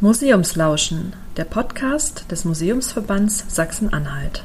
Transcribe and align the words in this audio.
Museumslauschen, 0.00 1.12
der 1.36 1.44
Podcast 1.44 2.30
des 2.30 2.44
Museumsverbands 2.44 3.44
Sachsen-Anhalt. 3.48 4.44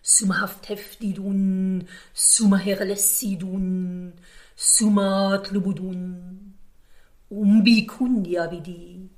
Sumahaft 0.00 0.70
heftidun, 0.70 1.86
sumaherlessidun, 2.14 4.14
sumatlubudun 4.56 6.29
umbikundiavidi, 7.30 9.08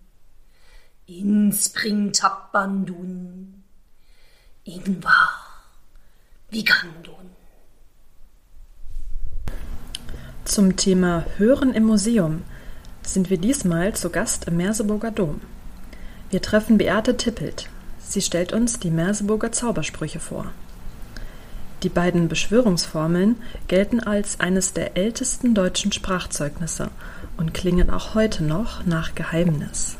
inspringtappandun, 1.06 3.54
ingvar 4.64 5.30
vigandun. 6.50 7.30
Zum 10.44 10.76
Thema 10.76 11.24
Hören 11.38 11.72
im 11.72 11.84
Museum 11.84 12.42
sind 13.02 13.30
wir 13.30 13.38
diesmal 13.38 13.94
zu 13.94 14.10
Gast 14.10 14.46
im 14.46 14.58
Merseburger 14.58 15.10
Dom. 15.10 15.40
Wir 16.30 16.42
treffen 16.42 16.76
Beate 16.76 17.16
Tippelt. 17.16 17.70
Sie 17.98 18.20
stellt 18.20 18.52
uns 18.52 18.78
die 18.78 18.90
Merseburger 18.90 19.52
Zaubersprüche 19.52 20.20
vor. 20.20 20.52
Die 21.82 21.88
beiden 21.88 22.28
Beschwörungsformeln 22.28 23.42
gelten 23.66 23.98
als 23.98 24.38
eines 24.38 24.72
der 24.72 24.96
ältesten 24.96 25.52
deutschen 25.52 25.90
Sprachzeugnisse 25.90 26.92
und 27.36 27.54
klingen 27.54 27.90
auch 27.90 28.14
heute 28.14 28.44
noch 28.44 28.86
nach 28.86 29.16
Geheimnis. 29.16 29.96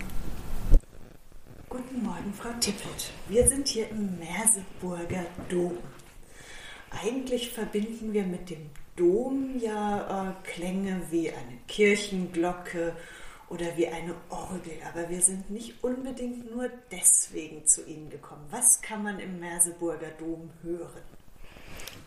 Guten 1.68 2.04
Morgen, 2.04 2.32
Frau 2.34 2.50
Tippelt. 2.60 3.10
Wir 3.28 3.48
sind 3.48 3.66
hier 3.66 3.88
im 3.90 4.16
Merseburger 4.16 5.26
Dom. 5.48 5.76
Eigentlich 7.04 7.50
verbinden 7.50 8.12
wir 8.12 8.24
mit 8.24 8.50
dem 8.50 8.70
Dom 8.94 9.58
ja 9.58 10.28
äh, 10.28 10.48
Klänge 10.48 11.00
wie 11.10 11.30
eine 11.30 11.58
Kirchenglocke 11.66 12.94
oder 13.48 13.76
wie 13.76 13.88
eine 13.88 14.14
Orgel, 14.28 14.74
aber 14.88 15.08
wir 15.08 15.20
sind 15.20 15.50
nicht 15.50 15.82
unbedingt 15.82 16.54
nur 16.54 16.70
deswegen 16.92 17.66
zu 17.66 17.84
Ihnen 17.84 18.08
gekommen. 18.08 18.44
Was 18.50 18.80
kann 18.82 19.02
man 19.02 19.18
im 19.18 19.40
Merseburger 19.40 20.10
Dom 20.18 20.50
hören? 20.62 21.21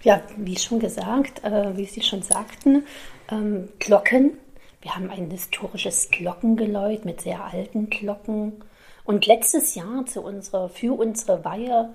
Ja, 0.04 0.22
wie 0.38 0.58
schon 0.58 0.80
gesagt, 0.80 1.44
äh, 1.44 1.76
wie 1.78 1.86
Sie 1.86 2.02
schon 2.02 2.22
sagten, 2.22 2.86
ähm, 3.32 3.70
Glocken. 3.80 4.38
Wir 4.82 4.96
haben 4.96 5.10
ein 5.10 5.32
historisches 5.32 6.10
Glockengeläut 6.12 7.06
mit 7.06 7.22
sehr 7.22 7.44
alten 7.44 7.90
Glocken. 7.90 8.64
Und 9.04 9.26
letztes 9.26 9.76
Jahr 9.76 10.06
zu 10.06 10.22
unserer, 10.22 10.70
für 10.70 10.98
unsere 10.98 11.44
Weihe, 11.44 11.90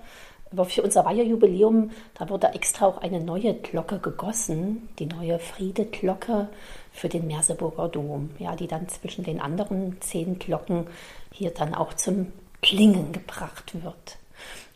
für 0.65 0.81
unser 0.81 1.05
Weihejubiläum, 1.05 1.91
da 2.15 2.29
wurde 2.29 2.47
extra 2.47 2.87
auch 2.87 2.97
eine 2.97 3.21
neue 3.21 3.53
Glocke 3.53 3.99
gegossen, 3.99 4.89
die 4.99 5.05
neue 5.05 5.39
Friedeglocke 5.39 6.49
für 6.91 7.07
den 7.07 7.27
Merseburger 7.27 7.87
Dom, 7.87 8.31
ja, 8.39 8.55
die 8.55 8.67
dann 8.67 8.89
zwischen 8.89 9.23
den 9.23 9.39
anderen 9.39 10.01
zehn 10.01 10.39
Glocken 10.39 10.87
hier 11.31 11.51
dann 11.51 11.73
auch 11.73 11.93
zum 11.93 12.33
Klingen 12.61 13.13
gebracht 13.13 13.81
wird. 13.81 14.17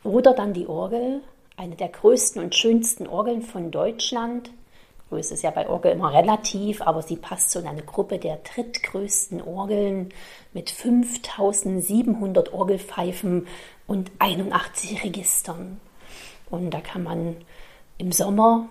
Oder 0.03 0.33
dann 0.33 0.53
die 0.53 0.67
Orgel, 0.67 1.21
eine 1.57 1.75
der 1.75 1.89
größten 1.89 2.41
und 2.41 2.55
schönsten 2.55 3.07
Orgeln 3.07 3.41
von 3.41 3.71
Deutschland. 3.71 4.51
Größe 5.09 5.35
ist 5.35 5.43
ja 5.43 5.51
bei 5.51 5.69
Orgel 5.69 5.91
immer 5.91 6.13
relativ, 6.13 6.81
aber 6.81 7.01
sie 7.01 7.15
passt 7.15 7.51
zu 7.51 7.59
einer 7.59 7.81
Gruppe 7.81 8.17
der 8.17 8.37
drittgrößten 8.37 9.41
Orgeln 9.41 10.09
mit 10.53 10.69
5700 10.71 12.53
Orgelpfeifen 12.53 13.47
und 13.87 14.11
81 14.19 15.03
Registern. 15.03 15.79
Und 16.49 16.71
da 16.71 16.81
kann 16.81 17.03
man 17.03 17.37
im 17.97 18.11
Sommer 18.11 18.67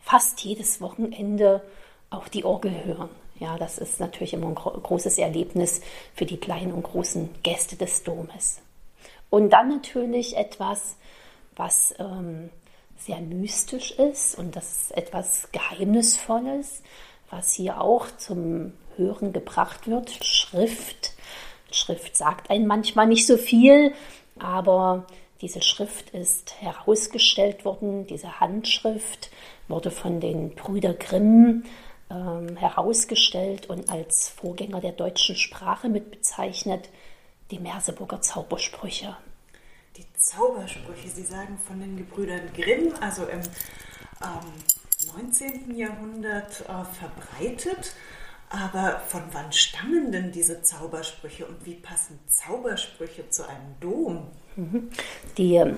fast 0.00 0.40
jedes 0.40 0.80
Wochenende 0.80 1.62
auch 2.10 2.28
die 2.28 2.44
Orgel 2.44 2.84
hören. 2.84 3.10
Ja, 3.38 3.56
das 3.56 3.78
ist 3.78 4.00
natürlich 4.00 4.34
immer 4.34 4.48
ein 4.48 4.54
großes 4.54 5.18
Erlebnis 5.18 5.80
für 6.14 6.26
die 6.26 6.38
kleinen 6.38 6.72
und 6.72 6.82
großen 6.82 7.28
Gäste 7.42 7.76
des 7.76 8.02
Domes. 8.02 8.60
Und 9.30 9.50
dann 9.50 9.68
natürlich 9.68 10.36
etwas, 10.36 10.96
was 11.58 11.94
ähm, 11.98 12.50
sehr 12.96 13.20
mystisch 13.20 13.92
ist 13.92 14.36
und 14.38 14.56
das 14.56 14.82
ist 14.82 14.96
etwas 14.96 15.48
Geheimnisvolles, 15.52 16.82
was 17.30 17.52
hier 17.52 17.80
auch 17.80 18.06
zum 18.16 18.72
Hören 18.96 19.32
gebracht 19.32 19.86
wird. 19.86 20.10
Schrift. 20.24 21.12
Schrift 21.70 22.16
sagt 22.16 22.50
einem 22.50 22.66
manchmal 22.66 23.06
nicht 23.06 23.26
so 23.26 23.36
viel, 23.36 23.92
aber 24.38 25.06
diese 25.40 25.62
Schrift 25.62 26.10
ist 26.10 26.60
herausgestellt 26.60 27.64
worden. 27.64 28.06
Diese 28.06 28.40
Handschrift 28.40 29.30
wurde 29.68 29.90
von 29.90 30.20
den 30.20 30.54
Brüder 30.54 30.94
Grimm 30.94 31.64
ähm, 32.10 32.56
herausgestellt 32.56 33.68
und 33.68 33.90
als 33.90 34.30
Vorgänger 34.30 34.80
der 34.80 34.92
deutschen 34.92 35.36
Sprache 35.36 35.88
mit 35.88 36.10
bezeichnet, 36.10 36.88
die 37.50 37.60
Merseburger 37.60 38.20
Zaubersprüche 38.20 39.16
die 39.98 40.06
Zaubersprüche. 40.14 41.08
Sie 41.08 41.24
sagen 41.24 41.58
von 41.66 41.80
den 41.80 41.96
Gebrüdern 41.96 42.42
Grimm, 42.54 42.94
also 43.00 43.24
im 43.24 43.40
ähm, 44.22 45.16
19. 45.16 45.74
Jahrhundert 45.76 46.60
äh, 46.60 46.84
verbreitet. 46.84 47.94
Aber 48.50 49.00
von 49.08 49.22
wann 49.32 49.52
stammen 49.52 50.10
denn 50.10 50.32
diese 50.32 50.62
Zaubersprüche 50.62 51.44
und 51.44 51.66
wie 51.66 51.74
passen 51.74 52.18
Zaubersprüche 52.28 53.28
zu 53.28 53.46
einem 53.46 53.78
Dom? 53.80 54.28
Mhm. 54.56 54.88
Die 55.36 55.56
äh, 55.56 55.74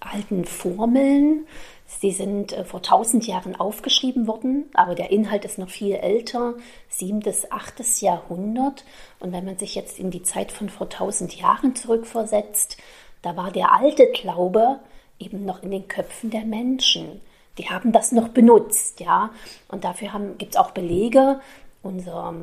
alten 0.00 0.44
Formeln, 0.44 1.46
sie 1.86 2.10
sind 2.10 2.52
äh, 2.52 2.64
vor 2.64 2.82
tausend 2.82 3.26
Jahren 3.26 3.54
aufgeschrieben 3.54 4.26
worden, 4.26 4.64
aber 4.74 4.96
der 4.96 5.10
Inhalt 5.12 5.44
ist 5.44 5.58
noch 5.58 5.70
viel 5.70 5.94
älter, 5.94 6.54
siebtes, 6.88 7.52
achtes 7.52 8.00
Jahrhundert. 8.00 8.84
Und 9.20 9.32
wenn 9.32 9.44
man 9.44 9.58
sich 9.58 9.76
jetzt 9.76 9.98
in 9.98 10.10
die 10.10 10.22
Zeit 10.22 10.50
von 10.50 10.70
vor 10.70 10.88
tausend 10.88 11.36
Jahren 11.36 11.76
zurückversetzt, 11.76 12.78
da 13.22 13.36
war 13.36 13.50
der 13.50 13.72
alte 13.72 14.06
Glaube 14.12 14.80
eben 15.18 15.44
noch 15.44 15.62
in 15.62 15.70
den 15.70 15.88
Köpfen 15.88 16.30
der 16.30 16.44
Menschen. 16.44 17.20
Die 17.58 17.68
haben 17.68 17.92
das 17.92 18.12
noch 18.12 18.28
benutzt, 18.28 19.00
ja. 19.00 19.30
Und 19.68 19.84
dafür 19.84 20.10
gibt 20.38 20.54
es 20.54 20.60
auch 20.60 20.70
Belege. 20.70 21.40
Unser, 21.82 22.34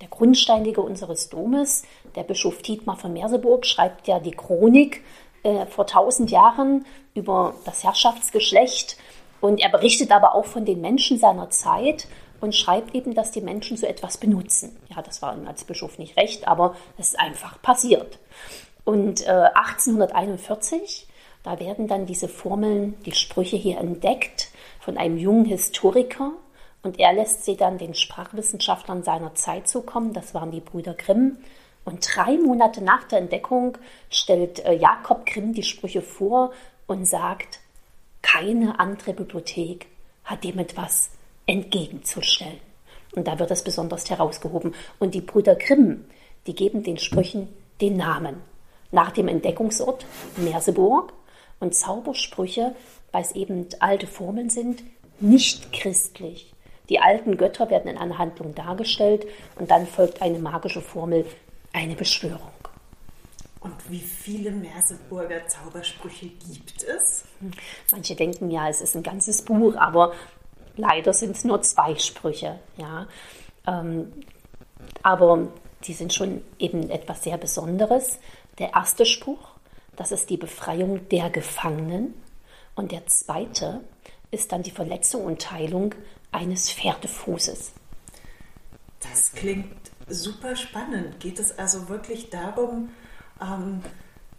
der 0.00 0.08
Grundsteinige 0.08 0.80
unseres 0.80 1.28
Domes, 1.28 1.82
der 2.14 2.22
Bischof 2.22 2.62
Tietmar 2.62 2.96
von 2.96 3.12
Merseburg, 3.12 3.66
schreibt 3.66 4.06
ja 4.06 4.20
die 4.20 4.30
Chronik 4.30 5.02
äh, 5.42 5.66
vor 5.66 5.86
tausend 5.86 6.30
Jahren 6.30 6.86
über 7.14 7.54
das 7.64 7.82
Herrschaftsgeschlecht. 7.82 8.96
Und 9.40 9.60
er 9.60 9.70
berichtet 9.70 10.12
aber 10.12 10.34
auch 10.34 10.44
von 10.44 10.64
den 10.64 10.80
Menschen 10.80 11.18
seiner 11.18 11.50
Zeit 11.50 12.06
und 12.40 12.54
schreibt 12.54 12.94
eben, 12.94 13.14
dass 13.14 13.32
die 13.32 13.40
Menschen 13.40 13.76
so 13.76 13.86
etwas 13.86 14.18
benutzen. 14.18 14.76
Ja, 14.94 15.02
das 15.02 15.22
war 15.22 15.34
ihm 15.36 15.46
als 15.46 15.64
Bischof 15.64 15.98
nicht 15.98 16.16
recht, 16.16 16.46
aber 16.46 16.76
es 16.96 17.08
ist 17.08 17.20
einfach 17.20 17.60
passiert. 17.60 18.18
Und 18.84 19.26
äh, 19.26 19.30
1841, 19.30 21.06
da 21.42 21.58
werden 21.58 21.88
dann 21.88 22.06
diese 22.06 22.28
Formeln, 22.28 22.94
die 23.04 23.12
Sprüche 23.12 23.56
hier 23.56 23.78
entdeckt 23.78 24.50
von 24.80 24.96
einem 24.96 25.16
jungen 25.16 25.44
Historiker. 25.44 26.32
Und 26.82 26.98
er 26.98 27.12
lässt 27.12 27.44
sie 27.44 27.56
dann 27.56 27.78
den 27.78 27.94
Sprachwissenschaftlern 27.94 29.02
seiner 29.02 29.34
Zeit 29.34 29.68
zukommen. 29.68 30.12
Das 30.12 30.34
waren 30.34 30.50
die 30.50 30.60
Brüder 30.60 30.94
Grimm. 30.94 31.38
Und 31.84 32.06
drei 32.14 32.36
Monate 32.36 32.82
nach 32.82 33.04
der 33.04 33.20
Entdeckung 33.20 33.78
stellt 34.10 34.64
äh, 34.64 34.74
Jakob 34.74 35.26
Grimm 35.26 35.52
die 35.52 35.62
Sprüche 35.62 36.02
vor 36.02 36.52
und 36.86 37.06
sagt, 37.06 37.60
keine 38.22 38.78
andere 38.78 39.14
Bibliothek 39.14 39.86
hat 40.24 40.44
dem 40.44 40.58
etwas 40.58 41.10
entgegenzustellen. 41.46 42.60
Und 43.14 43.26
da 43.26 43.38
wird 43.38 43.50
das 43.50 43.64
besonders 43.64 44.08
herausgehoben. 44.08 44.74
Und 44.98 45.14
die 45.14 45.20
Brüder 45.20 45.56
Grimm, 45.56 46.04
die 46.46 46.54
geben 46.54 46.82
den 46.82 46.98
Sprüchen 46.98 47.48
den 47.80 47.96
Namen 47.96 48.49
nach 48.90 49.10
dem 49.12 49.28
Entdeckungsort 49.28 50.06
Merseburg 50.36 51.12
und 51.60 51.74
Zaubersprüche, 51.74 52.74
weil 53.12 53.22
es 53.22 53.32
eben 53.32 53.66
alte 53.78 54.06
Formeln 54.06 54.50
sind, 54.50 54.82
nicht 55.20 55.72
christlich. 55.72 56.52
Die 56.88 56.98
alten 56.98 57.36
Götter 57.36 57.70
werden 57.70 57.88
in 57.88 57.98
einer 57.98 58.18
Handlung 58.18 58.54
dargestellt 58.54 59.26
und 59.56 59.70
dann 59.70 59.86
folgt 59.86 60.22
eine 60.22 60.38
magische 60.38 60.80
Formel, 60.80 61.24
eine 61.72 61.94
Beschwörung. 61.94 62.50
Und 63.60 63.74
wie 63.90 64.00
viele 64.00 64.50
Merseburger 64.50 65.46
Zaubersprüche 65.46 66.26
gibt 66.26 66.82
es? 66.82 67.24
Manche 67.92 68.16
denken 68.16 68.50
ja, 68.50 68.68
es 68.68 68.80
ist 68.80 68.96
ein 68.96 69.02
ganzes 69.02 69.42
Buch, 69.42 69.76
aber 69.76 70.14
leider 70.76 71.12
sind 71.12 71.36
es 71.36 71.44
nur 71.44 71.60
zwei 71.62 71.94
Sprüche. 71.96 72.58
Ja. 72.78 73.06
Ähm, 73.66 74.12
aber 75.02 75.48
die 75.84 75.94
sind 75.94 76.12
schon 76.12 76.42
eben 76.58 76.90
etwas 76.90 77.22
sehr 77.22 77.38
Besonderes. 77.38 78.18
Der 78.58 78.74
erste 78.74 79.06
Spruch, 79.06 79.50
das 79.96 80.12
ist 80.12 80.30
die 80.30 80.36
Befreiung 80.36 81.08
der 81.08 81.30
Gefangenen. 81.30 82.14
Und 82.74 82.92
der 82.92 83.06
zweite 83.06 83.80
ist 84.30 84.52
dann 84.52 84.62
die 84.62 84.70
Verletzung 84.70 85.24
und 85.24 85.42
Teilung 85.42 85.94
eines 86.32 86.70
Pferdefußes. 86.70 87.72
Das 89.00 89.32
klingt 89.32 89.74
super 90.08 90.56
spannend. 90.56 91.20
Geht 91.20 91.38
es 91.38 91.58
also 91.58 91.88
wirklich 91.88 92.30
darum, 92.30 92.90
ähm, 93.40 93.82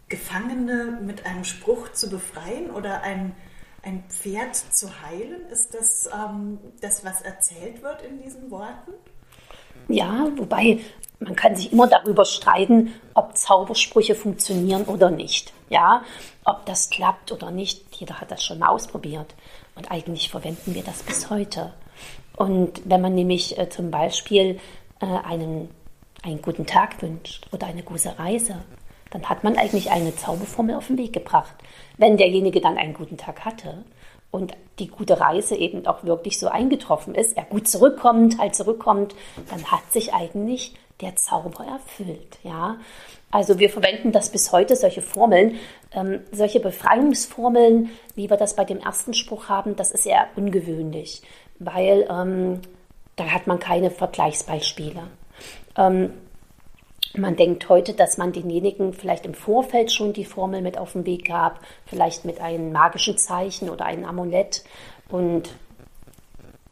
Gefangene 0.08 1.00
mit 1.02 1.26
einem 1.26 1.44
Spruch 1.44 1.92
zu 1.92 2.10
befreien 2.10 2.70
oder 2.70 3.02
ein, 3.02 3.34
ein 3.82 4.04
Pferd 4.08 4.54
zu 4.54 5.02
heilen? 5.02 5.46
Ist 5.50 5.74
das 5.74 6.08
ähm, 6.12 6.58
das, 6.80 7.04
was 7.04 7.22
erzählt 7.22 7.82
wird 7.82 8.02
in 8.02 8.22
diesen 8.22 8.50
Worten? 8.50 8.92
Ja, 9.88 10.28
wobei 10.36 10.80
man 11.24 11.36
kann 11.36 11.56
sich 11.56 11.72
immer 11.72 11.86
darüber 11.86 12.24
streiten, 12.24 12.92
ob 13.14 13.36
Zaubersprüche 13.36 14.14
funktionieren 14.14 14.84
oder 14.84 15.10
nicht. 15.10 15.52
Ja, 15.70 16.02
ob 16.44 16.66
das 16.66 16.90
klappt 16.90 17.32
oder 17.32 17.50
nicht. 17.50 17.96
Jeder 17.96 18.20
hat 18.20 18.30
das 18.30 18.44
schon 18.44 18.58
mal 18.58 18.68
ausprobiert. 18.68 19.34
Und 19.74 19.90
eigentlich 19.90 20.30
verwenden 20.30 20.74
wir 20.74 20.82
das 20.82 21.02
bis 21.02 21.30
heute. 21.30 21.72
Und 22.36 22.82
wenn 22.84 23.00
man 23.00 23.14
nämlich 23.14 23.58
äh, 23.58 23.68
zum 23.68 23.90
Beispiel 23.90 24.58
äh, 25.00 25.06
einen, 25.06 25.70
einen 26.22 26.42
guten 26.42 26.66
Tag 26.66 27.00
wünscht 27.02 27.46
oder 27.52 27.66
eine 27.66 27.82
gute 27.82 28.18
Reise, 28.18 28.56
dann 29.10 29.28
hat 29.28 29.44
man 29.44 29.56
eigentlich 29.56 29.90
eine 29.90 30.14
Zauberformel 30.16 30.74
auf 30.74 30.86
den 30.86 30.98
Weg 30.98 31.12
gebracht. 31.12 31.54
Wenn 31.98 32.16
derjenige 32.16 32.60
dann 32.60 32.78
einen 32.78 32.94
guten 32.94 33.18
Tag 33.18 33.44
hatte 33.44 33.84
und 34.30 34.54
die 34.78 34.88
gute 34.88 35.20
Reise 35.20 35.54
eben 35.54 35.86
auch 35.86 36.04
wirklich 36.04 36.38
so 36.38 36.48
eingetroffen 36.48 37.14
ist, 37.14 37.36
er 37.36 37.44
gut 37.44 37.68
zurückkommt, 37.68 38.38
halt 38.38 38.54
zurückkommt, 38.54 39.14
dann 39.50 39.64
hat 39.70 39.92
sich 39.92 40.14
eigentlich 40.14 40.74
der 41.02 41.16
Zauber 41.16 41.64
erfüllt. 41.64 42.38
Ja, 42.42 42.78
also 43.30 43.58
wir 43.58 43.70
verwenden 43.70 44.12
das 44.12 44.30
bis 44.30 44.52
heute, 44.52 44.76
solche 44.76 45.02
Formeln, 45.02 45.56
ähm, 45.92 46.20
solche 46.30 46.60
Befreiungsformeln, 46.60 47.90
wie 48.14 48.30
wir 48.30 48.36
das 48.36 48.56
bei 48.56 48.64
dem 48.64 48.78
ersten 48.78 49.14
Spruch 49.14 49.48
haben, 49.48 49.76
das 49.76 49.90
ist 49.90 50.06
eher 50.06 50.28
ungewöhnlich, 50.36 51.22
weil 51.58 52.06
ähm, 52.10 52.60
da 53.16 53.24
hat 53.26 53.46
man 53.46 53.58
keine 53.58 53.90
Vergleichsbeispiele. 53.90 55.02
Ähm, 55.76 56.12
man 57.14 57.36
denkt 57.36 57.68
heute, 57.68 57.92
dass 57.92 58.16
man 58.16 58.32
denjenigen 58.32 58.94
vielleicht 58.94 59.26
im 59.26 59.34
Vorfeld 59.34 59.92
schon 59.92 60.14
die 60.14 60.24
Formel 60.24 60.62
mit 60.62 60.78
auf 60.78 60.92
den 60.92 61.04
Weg 61.04 61.26
gab, 61.26 61.60
vielleicht 61.84 62.24
mit 62.24 62.40
einem 62.40 62.72
magischen 62.72 63.18
Zeichen 63.18 63.68
oder 63.68 63.84
einem 63.84 64.04
Amulett 64.04 64.64
und 65.10 65.50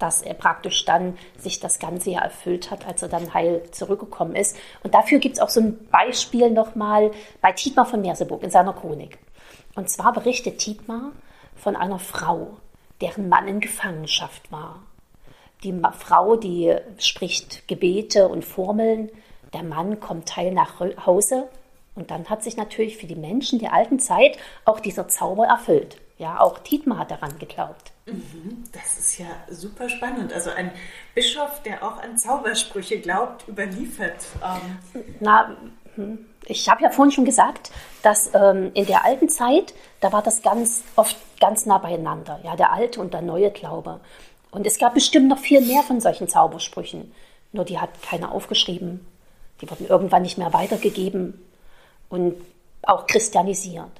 dass 0.00 0.22
er 0.22 0.34
praktisch 0.34 0.84
dann 0.84 1.16
sich 1.38 1.60
das 1.60 1.78
Ganze 1.78 2.10
ja 2.10 2.20
erfüllt 2.20 2.70
hat, 2.70 2.86
als 2.86 3.02
er 3.02 3.08
dann 3.08 3.32
heil 3.32 3.62
zurückgekommen 3.70 4.34
ist. 4.34 4.56
Und 4.82 4.94
dafür 4.94 5.18
gibt 5.18 5.36
es 5.36 5.40
auch 5.40 5.48
so 5.48 5.60
ein 5.60 5.86
Beispiel 5.90 6.50
nochmal 6.50 7.12
bei 7.40 7.52
Tietmar 7.52 7.86
von 7.86 8.00
Merseburg 8.00 8.42
in 8.42 8.50
seiner 8.50 8.72
Chronik. 8.72 9.18
Und 9.74 9.88
zwar 9.88 10.12
berichtet 10.12 10.58
Tietmar 10.58 11.12
von 11.54 11.76
einer 11.76 11.98
Frau, 11.98 12.56
deren 13.00 13.28
Mann 13.28 13.46
in 13.46 13.60
Gefangenschaft 13.60 14.50
war. 14.50 14.82
Die 15.62 15.78
Frau, 15.98 16.36
die 16.36 16.74
spricht 16.98 17.68
Gebete 17.68 18.28
und 18.28 18.44
Formeln, 18.44 19.10
der 19.52 19.62
Mann 19.62 20.00
kommt 20.00 20.34
heil 20.36 20.52
nach 20.52 20.80
Hause 21.04 21.48
und 21.94 22.10
dann 22.10 22.30
hat 22.30 22.42
sich 22.42 22.56
natürlich 22.56 22.96
für 22.96 23.06
die 23.06 23.16
Menschen 23.16 23.58
der 23.58 23.74
alten 23.74 23.98
Zeit 23.98 24.38
auch 24.64 24.80
dieser 24.80 25.08
Zauber 25.08 25.46
erfüllt. 25.46 25.98
Ja, 26.18 26.40
auch 26.40 26.58
Tietmar 26.60 26.98
hat 26.98 27.10
daran 27.10 27.38
geglaubt. 27.38 27.92
Mhm, 28.12 28.64
das 28.72 28.98
ist 28.98 29.18
ja 29.18 29.26
super 29.48 29.88
spannend. 29.88 30.32
Also 30.32 30.50
ein 30.50 30.70
Bischof, 31.14 31.62
der 31.62 31.82
auch 31.82 32.02
an 32.02 32.18
Zaubersprüche 32.18 33.00
glaubt, 33.00 33.46
überliefert. 33.48 34.26
Ähm. 34.42 35.04
Na, 35.20 35.56
hm, 35.94 36.26
ich 36.46 36.68
habe 36.68 36.82
ja 36.82 36.90
vorhin 36.90 37.12
schon 37.12 37.24
gesagt, 37.24 37.70
dass 38.02 38.30
ähm, 38.34 38.70
in 38.74 38.86
der 38.86 39.04
alten 39.04 39.28
Zeit, 39.28 39.74
da 40.00 40.12
war 40.12 40.22
das 40.22 40.42
ganz 40.42 40.82
oft 40.96 41.16
ganz 41.40 41.66
nah 41.66 41.78
beieinander. 41.78 42.40
Ja, 42.44 42.56
der 42.56 42.72
alte 42.72 43.00
und 43.00 43.14
der 43.14 43.22
neue 43.22 43.50
Glaube. 43.50 44.00
Und 44.50 44.66
es 44.66 44.78
gab 44.78 44.94
bestimmt 44.94 45.28
noch 45.28 45.38
viel 45.38 45.60
mehr 45.60 45.82
von 45.82 46.00
solchen 46.00 46.28
Zaubersprüchen. 46.28 47.12
Nur 47.52 47.64
die 47.64 47.78
hat 47.78 48.02
keiner 48.02 48.32
aufgeschrieben. 48.32 49.06
Die 49.60 49.70
wurden 49.70 49.86
irgendwann 49.86 50.22
nicht 50.22 50.38
mehr 50.38 50.52
weitergegeben 50.52 51.40
und 52.08 52.34
auch 52.82 53.06
christianisiert. 53.06 53.90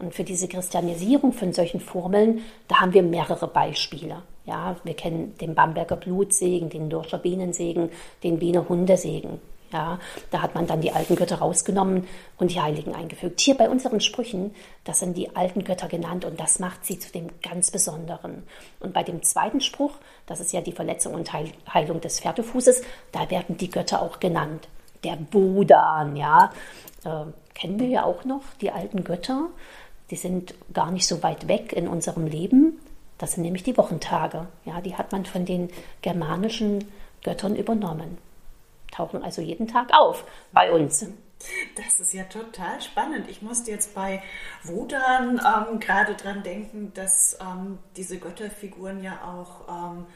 Und 0.00 0.14
für 0.14 0.24
diese 0.24 0.48
Christianisierung 0.48 1.32
von 1.32 1.52
solchen 1.52 1.80
Formeln, 1.80 2.42
da 2.68 2.80
haben 2.80 2.94
wir 2.94 3.02
mehrere 3.02 3.46
Beispiele. 3.46 4.22
Ja, 4.46 4.76
wir 4.82 4.94
kennen 4.94 5.36
den 5.38 5.54
Bamberger 5.54 5.96
Blutsegen, 5.96 6.70
den 6.70 6.88
Dorscher 6.88 7.18
Bienensegen, 7.18 7.90
den 8.24 8.38
Biener 8.38 8.68
Hundesegen. 8.68 9.38
Ja, 9.72 10.00
da 10.32 10.42
hat 10.42 10.56
man 10.56 10.66
dann 10.66 10.80
die 10.80 10.90
alten 10.90 11.14
Götter 11.14 11.36
rausgenommen 11.36 12.08
und 12.38 12.50
die 12.50 12.60
Heiligen 12.60 12.92
eingefügt. 12.94 13.40
Hier 13.40 13.56
bei 13.56 13.70
unseren 13.70 14.00
Sprüchen, 14.00 14.52
das 14.82 14.98
sind 14.98 15.16
die 15.16 15.36
alten 15.36 15.62
Götter 15.62 15.86
genannt 15.86 16.24
und 16.24 16.40
das 16.40 16.58
macht 16.58 16.84
sie 16.84 16.98
zu 16.98 17.12
dem 17.12 17.28
ganz 17.40 17.70
Besonderen. 17.70 18.42
Und 18.80 18.92
bei 18.92 19.04
dem 19.04 19.22
zweiten 19.22 19.60
Spruch, 19.60 19.92
das 20.26 20.40
ist 20.40 20.52
ja 20.52 20.60
die 20.60 20.72
Verletzung 20.72 21.14
und 21.14 21.32
Heilung 21.32 22.00
des 22.00 22.18
Pferdefußes, 22.18 22.82
da 23.12 23.30
werden 23.30 23.58
die 23.58 23.70
Götter 23.70 24.02
auch 24.02 24.18
genannt. 24.18 24.66
Der 25.04 25.16
Budan, 25.16 26.16
ja, 26.16 26.52
äh, 27.04 27.26
kennen 27.54 27.78
wir 27.78 27.88
ja 27.88 28.04
auch 28.04 28.24
noch, 28.24 28.42
die 28.60 28.72
alten 28.72 29.04
Götter 29.04 29.50
die 30.10 30.16
sind 30.16 30.54
gar 30.72 30.90
nicht 30.90 31.06
so 31.06 31.22
weit 31.22 31.48
weg 31.48 31.72
in 31.72 31.88
unserem 31.88 32.26
Leben. 32.26 32.80
Das 33.18 33.32
sind 33.32 33.42
nämlich 33.42 33.62
die 33.62 33.76
Wochentage. 33.76 34.48
Ja, 34.64 34.80
die 34.80 34.96
hat 34.96 35.12
man 35.12 35.26
von 35.26 35.44
den 35.44 35.70
germanischen 36.02 36.84
Göttern 37.22 37.54
übernommen. 37.54 38.18
Tauchen 38.90 39.22
also 39.22 39.40
jeden 39.42 39.68
Tag 39.68 39.88
auf 39.92 40.24
bei 40.52 40.72
uns. 40.72 41.06
Das 41.76 42.00
ist 42.00 42.12
ja 42.12 42.24
total 42.24 42.80
spannend. 42.82 43.30
Ich 43.30 43.40
musste 43.40 43.70
jetzt 43.70 43.94
bei 43.94 44.22
Wodan 44.64 45.40
ähm, 45.40 45.80
gerade 45.80 46.14
dran 46.14 46.42
denken, 46.42 46.92
dass 46.94 47.38
ähm, 47.40 47.78
diese 47.96 48.18
Götterfiguren 48.18 49.02
ja 49.02 49.20
auch 49.24 49.68
ähm, 49.68 50.06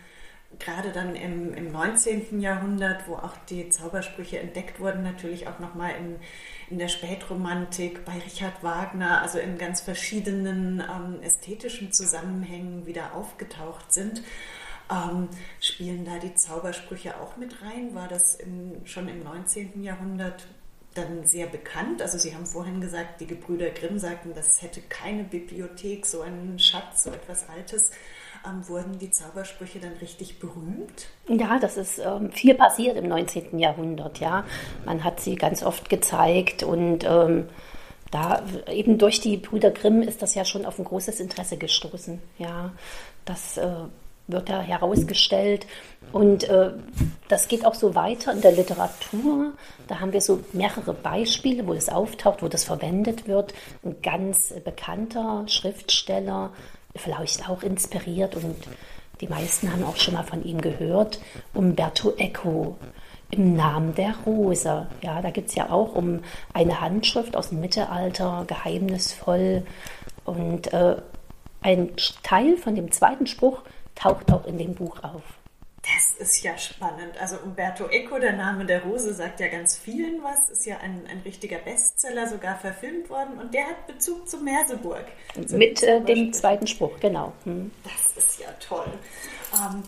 gerade 0.59 0.93
dann 0.93 1.15
im, 1.17 1.55
im 1.55 1.73
19. 1.73 2.41
Jahrhundert, 2.41 3.09
wo 3.09 3.15
auch 3.15 3.37
die 3.49 3.69
Zaubersprüche 3.69 4.39
entdeckt 4.39 4.81
wurden, 4.81 5.03
natürlich 5.03 5.49
auch 5.49 5.59
nochmal 5.59 5.95
in, 5.97 6.17
in 6.71 6.79
der 6.79 6.89
Spätromantik, 6.89 8.05
bei 8.05 8.19
Richard 8.19 8.63
Wagner, 8.63 9.23
also 9.23 9.39
in 9.39 9.59
ganz 9.59 9.81
verschiedenen 9.81 10.81
ähm, 10.81 11.23
ästhetischen 11.23 11.93
Zusammenhängen 11.93 12.87
wieder 12.87 13.15
aufgetaucht 13.15 13.93
sind. 13.93 14.23
Ähm, 14.91 15.29
spielen 15.61 16.05
da 16.05 16.19
die 16.19 16.35
Zaubersprüche 16.35 17.19
auch 17.21 17.37
mit 17.37 17.63
rein? 17.63 17.95
War 17.95 18.09
das 18.09 18.35
in, 18.35 18.83
schon 18.85 19.09
im 19.09 19.25
19. 19.25 19.83
Jahrhundert 19.83 20.47
dann 20.95 21.27
sehr 21.27 21.47
bekannt? 21.47 22.03
Also 22.03 22.19
Sie 22.19 22.35
haben 22.35 22.47
vorhin 22.47 22.81
gesagt, 22.81 23.21
die 23.21 23.27
Gebrüder 23.27 23.71
Grimm 23.71 23.99
sagten, 23.99 24.35
das 24.35 24.61
hätte 24.63 24.83
keine 24.83 25.25
Bibliothek, 25.25 26.05
so 26.05 26.21
einen 26.21 26.59
Schatz, 26.59 27.05
so 27.05 27.11
etwas 27.11 27.49
Altes 27.49 27.91
ähm, 28.47 28.67
wurden 28.69 28.99
die 28.99 29.11
Zaubersprüche 29.11 29.79
dann 29.81 29.93
richtig 30.01 30.39
berühmt? 30.39 31.07
Ja, 31.29 31.59
das 31.59 31.77
ist 31.77 31.99
ähm, 31.99 32.31
viel 32.31 32.55
passiert 32.55 32.97
im 32.97 33.09
19. 33.09 33.59
Jahrhundert. 33.59 34.21
Ja, 34.21 34.45
man 34.85 35.05
hat 35.05 35.21
sie 35.21 35.37
ganz 35.37 35.63
oft 35.63 35.89
gezeigt 35.89 36.63
und 36.63 37.05
ähm, 37.05 37.49
da 38.11 38.43
eben 38.71 38.99
durch 38.99 39.21
die 39.21 39.37
Brüder 39.37 39.71
Grimm 39.71 40.03
ist 40.03 40.23
das 40.23 40.35
ja 40.35 40.45
schon 40.45 40.67
auf 40.67 40.79
ein 40.79 40.85
großes 40.85 41.21
Interesse 41.21 41.57
gestoßen. 41.57 42.21
Ja, 42.39 42.73
das 43.25 43.57
äh, 43.57 43.71
wird 44.27 44.49
da 44.49 44.61
herausgestellt. 44.61 45.67
Und 46.13 46.45
äh, 46.45 46.71
das 47.29 47.49
geht 47.49 47.67
auch 47.67 47.75
so 47.75 47.95
weiter 47.95 48.33
in 48.33 48.41
der 48.41 48.53
Literatur. 48.53 49.53
Da 49.89 50.01
haben 50.01 50.13
wir 50.13 50.21
so 50.21 50.41
mehrere 50.53 50.95
Beispiele, 50.95 51.67
wo 51.67 51.73
es 51.73 51.89
auftaucht, 51.89 52.43
wo 52.43 52.49
das 52.49 52.65
verwendet 52.65 53.27
wird. 53.27 53.53
Ein 53.85 54.01
ganz 54.03 54.55
bekannter 54.65 55.45
Schriftsteller 55.49 56.53
vielleicht 56.97 57.49
auch 57.49 57.63
inspiriert 57.63 58.37
und 58.37 58.57
die 59.21 59.29
meisten 59.29 59.73
haben 59.73 59.85
auch 59.85 59.97
schon 59.97 60.15
mal 60.15 60.25
von 60.25 60.45
ihm 60.45 60.61
gehört, 60.61 61.21
Umberto 61.53 62.13
Eco 62.17 62.77
im 63.31 63.55
Namen 63.57 63.95
der 63.95 64.15
Rose. 64.27 64.87
Ja, 65.03 65.23
da 65.23 65.31
gibt 65.31 65.49
es 65.49 65.55
ja 65.55 65.71
auch 65.71 65.95
um 65.95 66.21
eine 66.53 66.81
Handschrift 66.81 67.37
aus 67.37 67.49
dem 67.49 67.61
Mittelalter, 67.61 68.45
geheimnisvoll. 68.47 69.65
Und 70.25 70.73
äh, 70.73 70.97
ein 71.63 71.91
Teil 72.23 72.57
von 72.57 72.75
dem 72.75 72.93
zweiten 72.93 73.27
Spruch 73.27 73.63
taucht 73.95 74.33
auch 74.33 74.47
in 74.47 74.59
dem 74.59 74.75
Buch 74.75 75.03
auf. 75.03 75.23
Das 75.85 76.13
ist 76.19 76.43
ja 76.43 76.57
spannend. 76.57 77.19
Also 77.21 77.37
Umberto 77.39 77.87
Eco, 77.89 78.19
der 78.19 78.33
Name 78.33 78.65
der 78.65 78.83
Rose, 78.85 79.13
sagt 79.13 79.41
ja 79.41 79.49
ganz 79.49 79.77
vielen 79.77 80.23
was, 80.23 80.49
ist 80.49 80.65
ja 80.65 80.79
ein, 80.79 81.07
ein 81.07 81.21
richtiger 81.21 81.59
Bestseller, 81.59 82.27
sogar 82.27 82.59
verfilmt 82.59 83.11
worden 83.11 83.39
und 83.39 83.53
der 83.53 83.67
hat 83.67 83.87
Bezug 83.87 84.27
zu 84.29 84.39
Merseburg. 84.39 85.05
Mit 85.51 85.83
äh, 85.83 86.01
dem 86.03 86.33
zweiten 86.33 86.67
Spruch, 86.67 86.99
genau. 87.01 87.35
Hm. 87.45 87.71
Das 87.83 88.17
ist 88.17 88.41
ja 88.41 88.51
toll. 88.61 88.91
Ähm, 89.53 89.83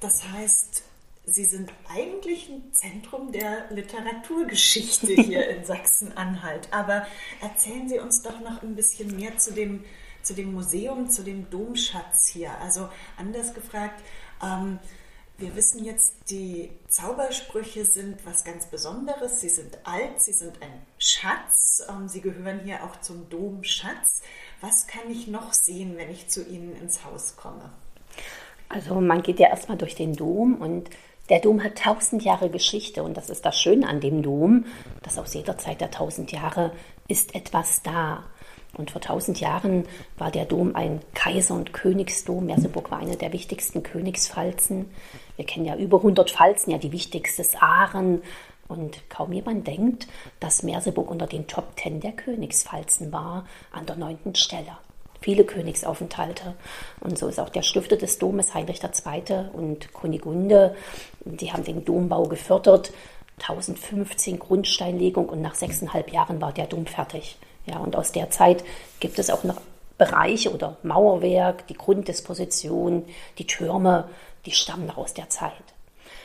das 0.00 0.22
heißt, 0.28 0.84
Sie 1.26 1.44
sind 1.44 1.72
eigentlich 1.88 2.50
ein 2.50 2.72
Zentrum 2.74 3.32
der 3.32 3.70
Literaturgeschichte 3.70 5.14
hier 5.14 5.48
in 5.48 5.64
Sachsen-Anhalt. 5.64 6.68
Aber 6.70 7.06
erzählen 7.40 7.88
Sie 7.88 7.98
uns 7.98 8.22
doch 8.22 8.40
noch 8.40 8.62
ein 8.62 8.76
bisschen 8.76 9.16
mehr 9.16 9.38
zu 9.38 9.52
dem, 9.54 9.84
zu 10.22 10.34
dem 10.34 10.52
Museum, 10.52 11.08
zu 11.08 11.22
dem 11.22 11.48
Domschatz 11.48 12.28
hier. 12.28 12.50
Also 12.60 12.90
anders 13.16 13.54
gefragt, 13.54 14.02
ähm, 14.42 14.78
wir 15.38 15.56
wissen 15.56 15.84
jetzt, 15.84 16.14
die 16.30 16.70
Zaubersprüche 16.88 17.84
sind 17.84 18.24
was 18.24 18.44
ganz 18.44 18.66
Besonderes. 18.66 19.40
Sie 19.40 19.48
sind 19.48 19.78
alt, 19.84 20.20
sie 20.20 20.32
sind 20.32 20.62
ein 20.62 20.86
Schatz. 20.98 21.82
Ähm, 21.88 22.08
sie 22.08 22.20
gehören 22.20 22.60
hier 22.64 22.84
auch 22.84 23.00
zum 23.00 23.28
Domschatz. 23.28 24.22
Was 24.60 24.86
kann 24.86 25.10
ich 25.10 25.26
noch 25.26 25.52
sehen, 25.52 25.96
wenn 25.96 26.10
ich 26.10 26.28
zu 26.28 26.46
Ihnen 26.46 26.76
ins 26.76 27.04
Haus 27.04 27.36
komme? 27.36 27.70
Also 28.68 29.00
man 29.00 29.22
geht 29.22 29.40
ja 29.40 29.48
erstmal 29.48 29.76
durch 29.76 29.94
den 29.94 30.14
Dom 30.14 30.60
und 30.60 30.88
Der 31.30 31.40
Dom 31.40 31.64
hat 31.64 31.78
tausend 31.78 32.22
Jahre 32.22 32.50
Geschichte 32.50 33.02
und 33.02 33.16
das 33.16 33.30
ist 33.30 33.46
das 33.46 33.58
Schöne 33.58 33.88
an 33.88 34.00
dem 34.00 34.22
Dom, 34.22 34.66
dass 35.02 35.18
aus 35.18 35.32
jeder 35.32 35.56
Zeit 35.56 35.80
der 35.80 35.90
tausend 35.90 36.32
Jahre 36.32 36.72
ist 37.08 37.34
etwas 37.34 37.82
da. 37.82 38.24
Und 38.76 38.90
vor 38.90 39.00
tausend 39.00 39.40
Jahren 39.40 39.84
war 40.18 40.30
der 40.30 40.44
Dom 40.44 40.74
ein 40.74 41.00
Kaiser- 41.14 41.54
und 41.54 41.72
Königsdom. 41.72 42.46
Merseburg 42.46 42.90
war 42.90 42.98
eine 42.98 43.16
der 43.16 43.32
wichtigsten 43.32 43.82
Königsfalzen. 43.82 44.90
Wir 45.36 45.46
kennen 45.46 45.66
ja 45.66 45.76
über 45.76 45.98
100 45.98 46.30
Falzen, 46.30 46.70
ja 46.70 46.78
die 46.78 46.92
wichtigste 46.92 47.42
ist 47.42 47.62
Aaren. 47.62 48.22
Und 48.66 49.08
kaum 49.10 49.32
jemand 49.32 49.66
denkt, 49.66 50.08
dass 50.40 50.62
Merseburg 50.62 51.10
unter 51.10 51.26
den 51.26 51.46
Top 51.46 51.76
Ten 51.76 52.00
der 52.00 52.12
Königsfalzen 52.12 53.12
war, 53.12 53.46
an 53.72 53.86
der 53.86 53.96
neunten 53.96 54.34
Stelle. 54.34 54.78
Viele 55.20 55.44
Königsaufenthalte. 55.44 56.54
Und 57.00 57.18
so 57.18 57.28
ist 57.28 57.40
auch 57.40 57.48
der 57.48 57.62
Stifter 57.62 57.96
des 57.96 58.18
Domes, 58.18 58.54
Heinrich 58.54 58.82
II. 58.82 59.46
und 59.52 59.92
Kunigunde. 59.92 60.76
Die 61.24 61.52
haben 61.52 61.64
den 61.64 61.84
Dombau 61.84 62.24
gefördert. 62.24 62.92
1015 63.40 64.38
Grundsteinlegung 64.38 65.28
und 65.28 65.40
nach 65.40 65.54
sechseinhalb 65.54 66.12
Jahren 66.12 66.40
war 66.40 66.52
der 66.52 66.66
Dom 66.66 66.86
fertig. 66.86 67.36
Ja, 67.66 67.78
und 67.78 67.96
aus 67.96 68.12
der 68.12 68.30
Zeit 68.30 68.64
gibt 69.00 69.18
es 69.18 69.30
auch 69.30 69.44
noch 69.44 69.60
Bereiche 69.96 70.52
oder 70.52 70.76
Mauerwerk, 70.82 71.66
die 71.68 71.74
Grunddisposition, 71.74 73.04
die 73.38 73.46
Türme, 73.46 74.08
die 74.44 74.50
stammen 74.50 74.90
aus 74.90 75.14
der 75.14 75.30
Zeit. 75.30 75.52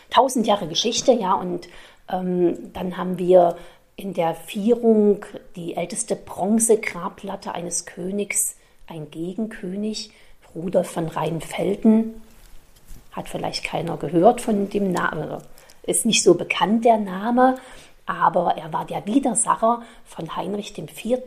Tausend 0.09 0.47
Jahre 0.47 0.67
Geschichte, 0.67 1.11
ja, 1.13 1.33
und 1.33 1.67
ähm, 2.11 2.73
dann 2.73 2.97
haben 2.97 3.17
wir 3.19 3.57
in 3.95 4.13
der 4.13 4.33
Vierung 4.33 5.25
die 5.55 5.75
älteste 5.75 6.15
Bronzegrabplatte 6.15 7.53
eines 7.53 7.85
Königs, 7.85 8.55
ein 8.87 9.11
Gegenkönig, 9.11 10.11
Rudolf 10.55 10.89
von 10.89 11.07
Rheinfelden. 11.07 12.21
Hat 13.11 13.29
vielleicht 13.29 13.63
keiner 13.63 13.97
gehört 13.97 14.41
von 14.41 14.69
dem 14.69 14.91
Namen, 14.91 15.41
ist 15.83 16.05
nicht 16.05 16.23
so 16.23 16.33
bekannt 16.33 16.85
der 16.85 16.97
Name, 16.97 17.57
aber 18.09 18.57
er 18.57 18.73
war 18.73 18.85
der 18.85 19.05
Widersacher 19.05 19.83
von 20.03 20.35
Heinrich 20.35 20.75
IV. 20.75 21.19